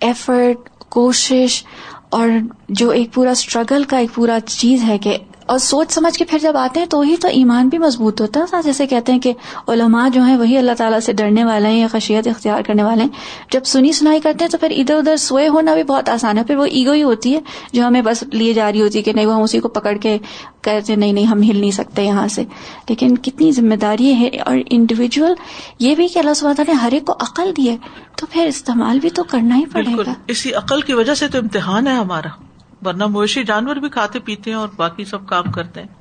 ایفرٹ 0.00 0.68
کوشش 0.88 1.64
اور 2.10 2.28
جو 2.68 2.90
ایک 2.90 3.14
پورا 3.14 3.30
اسٹرگل 3.30 3.84
کا 3.84 3.98
ایک 3.98 4.14
پورا 4.14 4.40
چیز 4.40 4.84
ہے 4.84 4.98
کہ 4.98 5.18
اور 5.52 5.58
سوچ 5.58 5.92
سمجھ 5.92 6.18
کے 6.18 6.24
پھر 6.24 6.38
جب 6.38 6.56
آتے 6.56 6.80
ہیں 6.80 6.86
تو 6.86 7.00
ہی 7.00 7.16
تو 7.16 7.28
ایمان 7.28 7.68
بھی 7.68 7.78
مضبوط 7.78 8.20
ہوتا 8.20 8.40
ہے۔ 8.40 8.62
جیسے 8.64 8.86
کہتے 8.86 9.12
ہیں 9.12 9.20
کہ 9.20 9.32
علماء 9.68 10.08
جو 10.08 10.22
ہیں 10.22 10.36
وہی 10.36 10.58
اللہ 10.58 10.72
تعالیٰ 10.78 11.00
سے 11.00 11.12
ڈرنے 11.12 11.44
والے 11.44 11.68
ہیں 11.68 11.80
یا 11.80 11.86
خشیت 11.92 12.26
اختیار 12.26 12.62
کرنے 12.62 12.82
والے 12.82 13.02
ہیں۔ 13.02 13.08
جب 13.52 13.64
سنی 13.64 13.92
سنائی 13.92 14.20
کرتے 14.20 14.44
ہیں 14.44 14.50
تو 14.50 14.58
پھر 14.58 14.70
ادھر 14.70 14.94
ادھر 14.94 15.16
سوئے 15.16 15.48
ہونا 15.48 15.74
بھی 15.74 15.82
بہت 15.82 16.08
آسان 16.08 16.38
ہے۔ 16.38 16.44
پھر 16.44 16.56
وہ 16.56 16.64
ایگو 16.64 16.92
ہی 16.92 17.02
ہوتی 17.02 17.34
ہے 17.34 17.40
جو 17.72 17.86
ہمیں 17.86 18.02
بس 18.02 18.24
لیے 18.32 18.52
جا 18.52 18.72
رہی 18.72 18.82
ہوتی 18.82 18.98
ہے 18.98 19.02
کہ 19.02 19.12
نہیں 19.12 19.26
وہ 19.26 19.34
ہم 19.34 19.42
اسی 19.42 19.60
کو 19.60 19.68
پکڑ 19.68 19.96
کے 19.96 20.18
کہتے 20.62 20.96
نہیں 20.96 21.12
نہیں، 21.12 21.24
ہم 21.24 21.42
ہل 21.42 21.56
نہیں 21.56 21.70
سکتے 21.70 22.02
یہاں 22.02 22.28
سے۔ 22.28 22.44
لیکن 22.88 23.18
کتنی 23.18 23.52
ذمہ 23.52 23.74
داری 23.74 24.14
ہے 24.14 24.28
اور 24.28 24.56
انڈیویجل 24.70 25.32
یہ 25.78 25.94
بھی 25.94 26.08
کہ 26.08 26.18
اللہ 26.18 26.34
سب 26.34 26.48
نے 26.58 26.72
ہر 26.72 26.88
ایک 26.92 27.04
کو 27.04 27.12
عقل 27.12 27.52
دی 27.56 27.70
ہے 27.70 27.76
تو 28.16 28.26
پھر 28.30 28.46
استعمال 28.46 29.00
بھی 29.00 29.10
تو 29.10 29.24
کرنا 29.24 29.56
ہی 29.56 29.64
پڑے 29.72 30.02
گا۔ 30.06 30.12
اسی 30.26 30.54
عقل 30.54 30.80
کی 30.80 30.94
وجہ 30.94 31.14
سے 31.14 31.28
تو 31.28 31.38
امتحان 31.38 31.86
ہے 31.86 31.92
ہمارا۔ 31.92 32.51
ورنہ 32.82 33.06
مویشی 33.06 33.42
جانور 33.44 33.76
بھی 33.76 33.88
کھاتے 33.88 34.18
پیتے 34.18 34.50
ہیں 34.50 34.58
اور 34.58 34.68
باقی 34.76 35.04
سب 35.04 35.26
کام 35.28 35.50
کرتے 35.52 35.80
ہیں۔ 35.80 36.00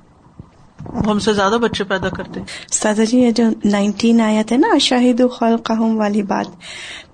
ہم 1.07 1.19
سے 1.19 1.33
زیادہ 1.33 1.57
بچے 1.61 1.83
پیدا 1.83 2.09
کرتے 2.09 2.39
سادہ 2.71 3.01
جی 3.01 3.19
یہ 3.19 3.31
جو 3.31 3.43
نائنٹین 3.65 4.21
آیا 4.21 4.41
تھے 4.47 4.57
نا 4.57 4.77
شاہد 4.77 5.21
الخلقہم 5.21 5.97
والی 5.97 6.21
بات، 6.23 6.47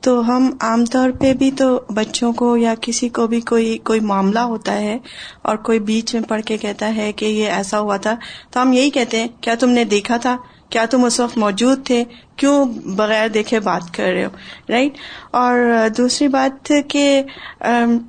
تو 0.04 0.20
ہم 0.28 0.50
عام 0.60 0.86
طور 0.86 1.10
پہ 1.20 1.34
بھی 1.34 1.52
تو 1.52 1.68
بچوں 1.90 2.34
کو 2.34 2.56
یا 2.58 2.74
کسی 2.82 3.10
کو 3.10 3.28
بھی 3.28 3.42
کوئی 3.42 3.78
کوئی 3.78 4.00
معاملہ 4.00 4.40
ہوتا 4.40 4.74
ہے 4.74 4.98
اور 5.42 5.56
کوئی 5.56 5.80
بیچ 5.80 6.16
میں 6.16 6.24
پڑھ 6.24 6.42
کے 6.42 6.58
کہتا 6.58 6.96
ہے 6.96 7.12
کہ 7.12 7.26
یہ 7.26 7.52
ایسا 7.52 7.80
ہوا 7.80 7.98
تھا، 7.98 8.16
تو 8.52 8.62
ہم 8.62 8.74
یہی 8.74 8.90
کہتے 8.90 9.22
ہیں، 9.22 9.28
کیا 9.42 9.56
تم 9.56 9.70
نے 9.70 9.84
دیکھا 9.84 10.18
تھا؟ 10.18 10.38
کیا 10.70 10.86
تم 10.86 11.04
اس 11.04 11.20
وقت 11.20 11.38
موجود 11.38 11.86
تھے؟ 11.86 12.04
کیوں 12.36 12.66
بغیر 12.96 13.28
دیکھے 13.28 13.60
بات 13.60 13.94
کر 13.94 14.04
رہے 14.04 14.26
ہو؟ 14.26 14.30
رائٹ 14.70 14.98
اور 15.32 15.60
دوسری 15.98 16.28
بات 16.28 16.72
کہ 16.90 17.24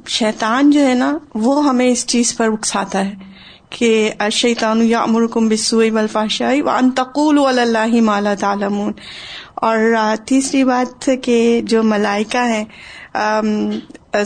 شیطان 0.07 0.71
جو 0.71 0.87
ہے 0.87 0.95
نا، 0.95 1.19
وہ 1.35 1.65
ہمیں 1.65 1.89
اس 1.89 2.07
چیز 2.07 2.37
پر 2.37 2.49
اکساتا 2.49 3.05
ہے 3.05 3.15
کہ 3.71 4.13
شیطان 4.33 4.83
یا 4.83 5.01
امرکم 5.01 5.49
بسوئی 5.49 5.91
بلفاشائی 5.91 6.63
و 6.63 6.69
انتقول 6.71 7.39
اللہ 7.59 8.01
مالا 8.01 8.35
تعالمون 8.35 8.93
اور 9.55 9.79
تیسری 10.25 10.65
بات 10.65 11.11
کہ 11.23 11.61
جو 11.65 11.83
ملائکہ 11.83 12.45
ہیں 12.47 12.65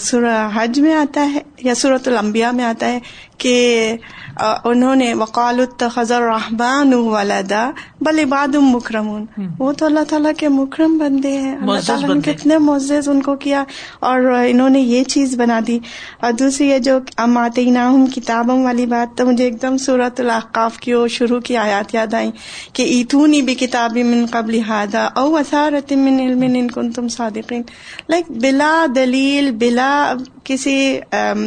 سورہ 0.00 0.48
حج 0.54 0.80
میں 0.80 0.94
آتا 0.94 1.32
ہے 1.34 1.38
یا 1.62 1.74
صورت 1.74 2.08
الانبیاء 2.08 2.50
میں 2.50 2.64
آتا 2.64 2.86
ہے 2.86 2.98
کہ 3.38 3.96
انہوں 4.64 4.96
نے 4.96 5.14
وقال 5.14 5.60
التخذر 5.60 6.20
رحمان 6.20 6.94
ولدا 6.94 7.70
بل 8.00 8.18
عباد 8.18 8.54
مکرمون۔ 8.54 9.26
وہ 9.58 9.72
تو 9.72 9.86
اللہ 9.86 10.00
تعالیٰ 10.08 10.32
کے 10.36 10.48
مکرم 10.48 10.98
بندے 10.98 11.36
ہیں۔ 11.36 11.56
اللہ 11.56 11.86
تعالیٰ 11.86 12.14
نے 12.14 12.32
کتنے 12.32 12.58
معزز 12.58 13.08
ان 13.08 13.22
کو 13.22 13.36
کیا 13.36 13.64
اور 14.00 14.20
انہوں 14.20 14.70
نے 14.70 14.80
یہ 14.80 15.04
چیز 15.04 15.34
بنا 15.36 15.60
دی۔ 15.66 15.78
اور 16.20 16.32
دوسری 16.32 16.68
یہ 16.68 16.78
جو 16.78 16.98
اماتی 17.16 17.70
ناہم 17.70 18.06
کتابوں 18.06 18.64
والی 18.64 18.86
بات 18.86 19.18
تو 19.18 19.26
مجھے 19.26 19.44
ایک 19.44 19.62
دم 19.62 19.76
صورت 19.76 20.20
الحقاف 20.20 20.78
کی 20.78 20.92
اور 20.92 21.08
شروع 21.08 21.40
کی 21.40 21.56
آیات 21.56 21.94
یاد 21.94 22.14
آئی 22.14 22.30
کہ 22.72 22.82
ایتونی 22.82 23.42
بھی 23.42 23.54
کتاب 23.54 23.96
من 23.96 24.26
قبل 24.30 24.60
ہادا 24.68 25.04
او 25.04 25.36
اثارت 25.36 25.92
من 25.92 26.20
علم 26.20 26.42
ان 26.42 26.70
کن 26.70 26.90
تم 26.90 27.08
صادقین۔ 27.08 27.62
لائک 28.08 28.30
بلا 28.30 28.86
دلیل 28.94 29.50
بلا 29.50 29.81
کسی 30.44 31.00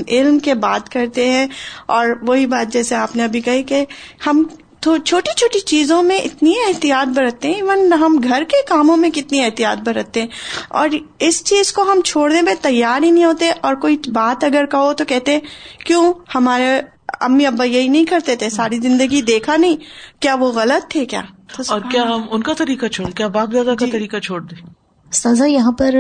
علم 0.08 0.40
کے 0.40 0.54
بات 0.54 0.90
کرتے 0.90 1.30
ہیں 1.30 1.48
اور 1.86 2.08
وہی 2.22 2.46
بات 2.46 2.74
جیسے 2.74 2.96
آپ 2.96 3.16
نے 3.16 3.24
ابھی 3.24 3.42
کہی 3.42 3.64
کہ 3.64 3.86
ہم 4.28 4.44
تو 4.80 4.98
چھوٹی 4.98 5.34
چھوٹی 5.36 5.60
چیزوں 5.60 6.04
میں 6.04 6.18
اتنی 6.18 6.54
احتیاط 6.68 7.08
برتتے 7.08 7.48
ہیں 7.48 7.56
ایون 7.56 7.94
ہم 7.94 8.20
گھر 8.24 8.44
کے 8.50 8.62
کاموں 8.68 8.98
میں 8.98 9.10
کتنی 9.10 9.42
احتیاط 9.42 9.78
برتتے 9.78 10.22
ہیں۔ 10.22 10.28
اور 10.70 10.90
اس 11.20 11.44
چیز 11.44 11.74
کو 11.74 11.82
ہم 11.82 12.02
چھوڑنے 12.06 12.42
میں 12.42 12.54
تیار 12.62 13.02
ہی 13.02 13.12
نہیں 13.12 13.26
ہوتے 13.26 13.50
اور 13.62 13.76
کوئی 13.76 13.98
بات 14.08 14.44
اگر 14.44 14.66
کہو 14.66 14.94
تو 14.94 15.06
کہتے 15.06 15.40
کیوں 15.86 16.14
ہمارے 16.36 16.82
امی 17.20 17.46
ابا 17.46 17.64
یہی 17.64 17.88
نہیں 17.88 18.06
کرتے 18.06 18.36
تھے 18.36 18.50
ساری 18.50 18.78
زندگی 18.78 19.22
دیکھا 19.22 19.58
نہیں 19.58 19.76
کیا 20.20 20.36
وہ 20.36 20.52
غلط 20.52 20.92
تھے 20.92 21.06
کیا؟ 21.06 21.22
اور 21.70 21.82
کیا 21.92 22.04
ہم 22.04 22.22
ان 22.32 22.44
کا 22.44 22.54
طریقہ 22.54 22.86
چھوڑ 22.86 23.10
کیا 23.12 23.28
باپ 23.28 23.54
دادا 23.54 23.76
کا 23.76 23.86
جی۔ 23.86 23.92
طریقہ 23.92 24.18
چھوڑ 24.18 24.42
دیں؟ 24.42 24.75
سزا 25.16 25.46
یہاں 25.46 25.72
پر 25.72 25.96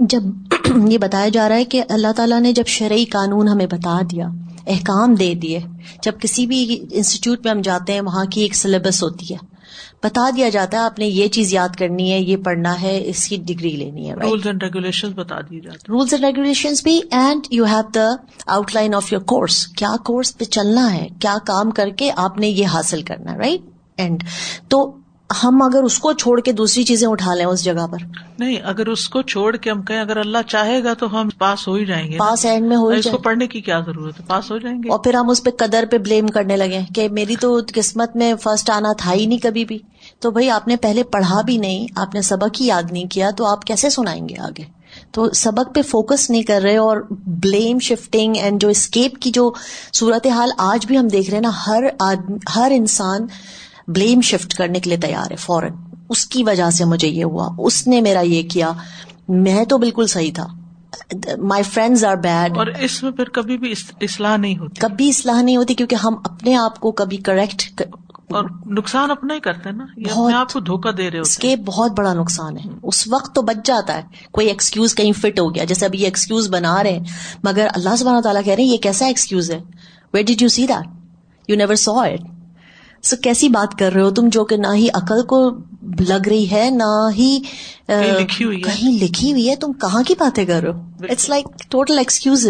جب 0.00 0.22
یہ 0.90 0.98
بتایا 0.98 1.28
جا 1.28 1.48
رہا 1.48 1.56
ہے 1.56 1.64
کہ 1.64 1.82
اللہ 1.88 2.12
تعالیٰ 2.16 2.40
نے 2.40 2.52
جب 2.52 2.66
شرعی 2.68 3.04
قانون 3.12 3.48
ہمیں 3.48 3.66
بتا 3.66 4.00
دیا 4.10 4.28
احکام 4.66 5.14
دے 5.14 5.32
دیے 5.34 5.58
جب 6.02 6.20
کسی 6.20 6.46
بھی 6.46 6.64
انسٹیٹیوٹ 6.90 7.44
میں 7.44 7.52
ہم 7.52 7.60
جاتے 7.60 7.92
ہیں 7.92 8.00
وہاں 8.00 8.24
کی 8.24 8.40
ایک 8.40 8.54
سلیبس 8.54 9.02
ہوتی 9.02 9.32
ہے 9.34 9.38
بتا 10.02 10.28
دیا 10.36 10.48
جاتا 10.48 10.78
ہے 10.78 10.82
آپ 10.82 10.98
نے 10.98 11.06
یہ 11.06 11.28
چیز 11.28 11.52
یاد 11.54 11.76
کرنی 11.76 12.10
ہے 12.12 12.18
یہ 12.18 12.36
پڑھنا 12.36 12.74
ہے 12.82 13.00
اس 13.06 13.26
کی 13.28 13.36
ڈگری 13.46 13.70
لینی 13.76 14.08
ہے 14.10 14.14
رولس 14.14 14.46
اینڈ 14.46 14.62
ریگولیشن 14.62 15.12
بتا 15.12 15.40
دی 15.40 15.60
جاتی 15.60 15.92
رولس 15.92 16.12
اینڈ 16.12 16.24
ریگولیشن 16.24 16.74
بھی 16.82 17.00
and 17.10 17.46
you 17.50 17.64
have 17.64 17.82
the 17.94 18.08
outline 18.74 18.94
of 18.94 19.12
your 19.12 19.20
course 19.26 19.66
کیا 19.76 19.94
کورس 20.04 20.36
پہ 20.38 20.44
چلنا 20.50 20.92
ہے 20.94 21.06
کیا 21.18 21.36
کام 21.44 21.70
کر 21.70 21.90
کے 21.96 22.10
آپ 22.16 22.38
نے 22.38 22.48
یہ 22.48 22.66
حاصل 22.66 23.02
کرنا 23.02 23.36
رائٹ 23.36 23.70
اینڈ 23.98 24.22
تو 24.68 24.84
ہم 25.44 25.62
اگر 25.62 25.82
اس 25.82 25.98
کو 25.98 26.12
چھوڑ 26.12 26.40
کے 26.40 26.52
دوسری 26.52 26.84
چیزیں 26.84 27.08
اٹھا 27.08 27.34
لیں 27.34 27.44
اس 27.44 27.64
جگہ 27.64 27.86
پر۔ 27.86 27.98
نہیں 28.38 28.56
اگر 28.64 28.86
اس 28.86 29.08
کو 29.08 29.22
چھوڑ 29.22 29.56
کے 29.56 29.70
ہم 29.70 29.82
کہیں 29.82 30.00
اگر 30.00 30.16
اللہ 30.16 30.38
چاہے 30.48 30.84
گا 30.84 30.94
تو 30.94 31.20
ہم 31.20 31.28
پاس 31.38 31.68
ہو 31.68 31.74
ہی 31.74 31.84
جائیں 31.84 32.12
گے۔ 32.12 32.18
پاس 32.18 32.44
اینڈ 32.44 32.68
میں 32.68 32.76
ہو 32.76 32.88
اس 32.88 33.06
کو 33.10 33.18
پڑھنے 33.18 33.46
کی 33.46 33.60
کیا 33.60 33.80
ضرورت 33.80 34.20
ہے؟ 34.20 34.24
پاس 34.26 34.50
ہو 34.50 34.58
جائیں 34.58 34.78
گے۔ 34.78 34.90
اور 34.90 34.98
پھر 34.98 35.14
ہم 35.14 35.30
اس 35.30 35.42
پہ 35.42 35.50
قدر 35.50 35.84
پہ 35.90 35.98
بلیم 35.98 36.26
کرنے 36.26 36.56
لگے 36.56 36.80
کہ 36.94 37.08
میری 37.08 37.36
تو 37.36 37.60
قسمت 37.74 38.16
میں 38.16 38.34
فرسٹ 38.42 38.70
آنا 38.70 38.92
تھا 38.98 39.12
ہی 39.12 39.26
نہیں 39.26 39.38
کبھی 39.38 39.64
بھی۔ 39.64 39.78
تو 40.18 40.30
بھائی 40.30 40.50
آپ 40.50 40.68
نے 40.68 40.76
پہلے 40.76 41.02
پڑھا 41.02 41.40
بھی 41.40 41.56
نہیں 41.56 41.86
آپ 41.96 42.14
نے 42.14 42.22
سبق 42.22 42.60
ہی 42.60 42.66
یاد 42.66 42.82
نہیں 42.90 43.06
کیا 43.10 43.30
تو 43.30 43.46
آپ 43.46 43.64
کیسے 43.64 43.90
سنائیں 43.90 44.28
گے 44.28 44.34
آگے؟ 44.38 44.82
تو 45.10 45.30
سبق 45.30 45.74
پہ 45.74 45.82
فوکس 45.82 46.30
نہیں 46.30 46.42
کر 46.42 46.60
رہے 46.62 46.76
اور 46.76 46.96
بلیم 47.26 47.78
شفٹنگ 47.78 48.34
اینڈ 48.36 48.60
جو 48.60 48.68
اسکیپ 48.68 49.14
کی 49.20 49.30
جو 49.30 49.52
صورت 49.94 50.26
حال 50.26 50.50
آج 50.58 50.86
بھی 50.86 50.98
ہم 50.98 51.08
دیکھ 51.08 51.30
رہے 51.30 51.38
ہیں 51.38 51.42
نا 51.42 51.50
ہر 51.66 51.84
ہر 52.56 52.72
انسان 52.74 53.26
بلیم 53.88 54.20
شفٹ 54.20 54.54
کرنے 54.54 54.80
کے 54.80 54.88
لیے 54.90 54.98
تیار 54.98 55.30
ہے 55.30 55.36
فوراً۔ 55.36 55.70
اس 56.08 56.26
کی 56.26 56.44
وجہ 56.44 56.70
سے 56.70 56.84
مجھے 56.84 57.08
یہ 57.08 57.24
ہوا۔ 57.24 57.48
اس 57.58 57.86
نے 57.86 58.00
میرا 58.00 58.20
یہ 58.20 58.42
کیا۔ 58.42 58.72
میں 59.28 59.64
تو 59.64 59.78
بالکل 59.78 60.06
صحیح 60.06 60.30
تھا۔ 60.34 60.46
مائی 61.38 61.62
فرینڈز 61.62 62.04
آر 62.04 62.16
بیڈ 62.16 62.58
اور 62.58 62.66
اس 62.66 63.02
میں 63.02 63.10
پھر 63.10 63.24
کبھی 63.24 63.58
بھی 63.58 63.72
اصلاح 64.00 64.36
نہیں 64.36 64.58
ہوتی۔ 64.58 64.80
کبھی 64.80 65.08
اصلاح 65.08 65.42
نہیں 65.42 65.56
ہوتی 65.56 65.74
کیونکہ 65.74 65.94
ہم 65.94 66.14
اپنے 66.24 66.56
آپ 66.56 66.80
کو 66.80 66.92
کبھی 66.92 67.16
کریکٹ 67.16 67.82
اور 68.30 68.44
نقصان 68.66 69.10
اپنا 69.10 69.34
ہی 69.34 69.40
کرتے 69.40 69.70
نا۔ 69.70 69.86
آپ 70.34 70.52
کو 70.52 70.60
دھوکا 70.60 70.90
دے 70.96 71.10
رہے 71.10 71.18
اس 71.18 71.38
کے 71.38 71.56
بہت 71.56 71.92
بڑا 71.92 72.14
نقصان 72.14 72.56
ہے۔ 72.56 72.70
اس 72.82 73.08
وقت 73.08 73.34
تو 73.34 73.42
بچ 73.42 73.66
جاتا 73.66 73.96
ہے۔ 73.96 74.02
کوئی 74.32 74.46
ایکسکیوز 74.48 74.94
کہیں 74.94 75.12
فٹ 75.12 75.40
ہو 75.40 75.54
گیا۔ 75.54 75.64
جیسے 75.64 75.86
ابھی 75.86 76.00
یہ 76.00 76.04
ایکسکیوز 76.04 76.48
بنا 76.48 76.82
رہے 76.82 76.92
ہیں۔ 76.92 77.04
مگر 77.44 77.66
اللہ 77.74 77.96
سبحانہ 77.96 78.20
تعالیٰ 78.20 78.44
کہہ 78.44 78.52
رہے 78.52 78.64
ہیں 78.64 78.70
یہ 78.70 78.78
کیسا 78.78 79.06
ایکسکیوز 79.06 79.50
ہے؟ 79.50 79.60
Wait 80.14 80.26
did 80.26 80.42
you 80.42 80.48
see 80.48 80.66
that 80.66 80.88
you 81.48 81.56
never 81.56 81.74
saw 81.74 82.00
it 82.00 82.20
so 83.02 83.16
کیسی 83.22 83.48
بات 83.48 83.78
کر 83.78 83.92
رہے 83.92 84.02
ہو 84.02 84.10
تم 84.10 84.28
جو 84.28 84.44
کہ 84.44 84.56
نہ 84.56 84.74
ہی 84.74 84.88
عقل 84.94 85.22
کو 85.22 85.38
لگ 86.00 86.28
رہی 86.28 86.50
ہے 86.50 86.68
نہ 86.70 86.90
ہی 87.18 87.38
کہیں 87.86 88.92
لکھی 88.92 89.30
ہوئی 89.32 89.48
ہے 89.50 89.56
تم 89.56 89.72
کہاں 89.72 90.02
کی 90.02 90.14
باتیں 90.18 90.44
کر 90.44 90.62
رہے 90.62 90.70
ہو 90.70 91.06
اٹس 91.10 91.28
لائک 91.28 91.46
ٹوٹل 91.68 91.98
ایکسکیوز 91.98 92.46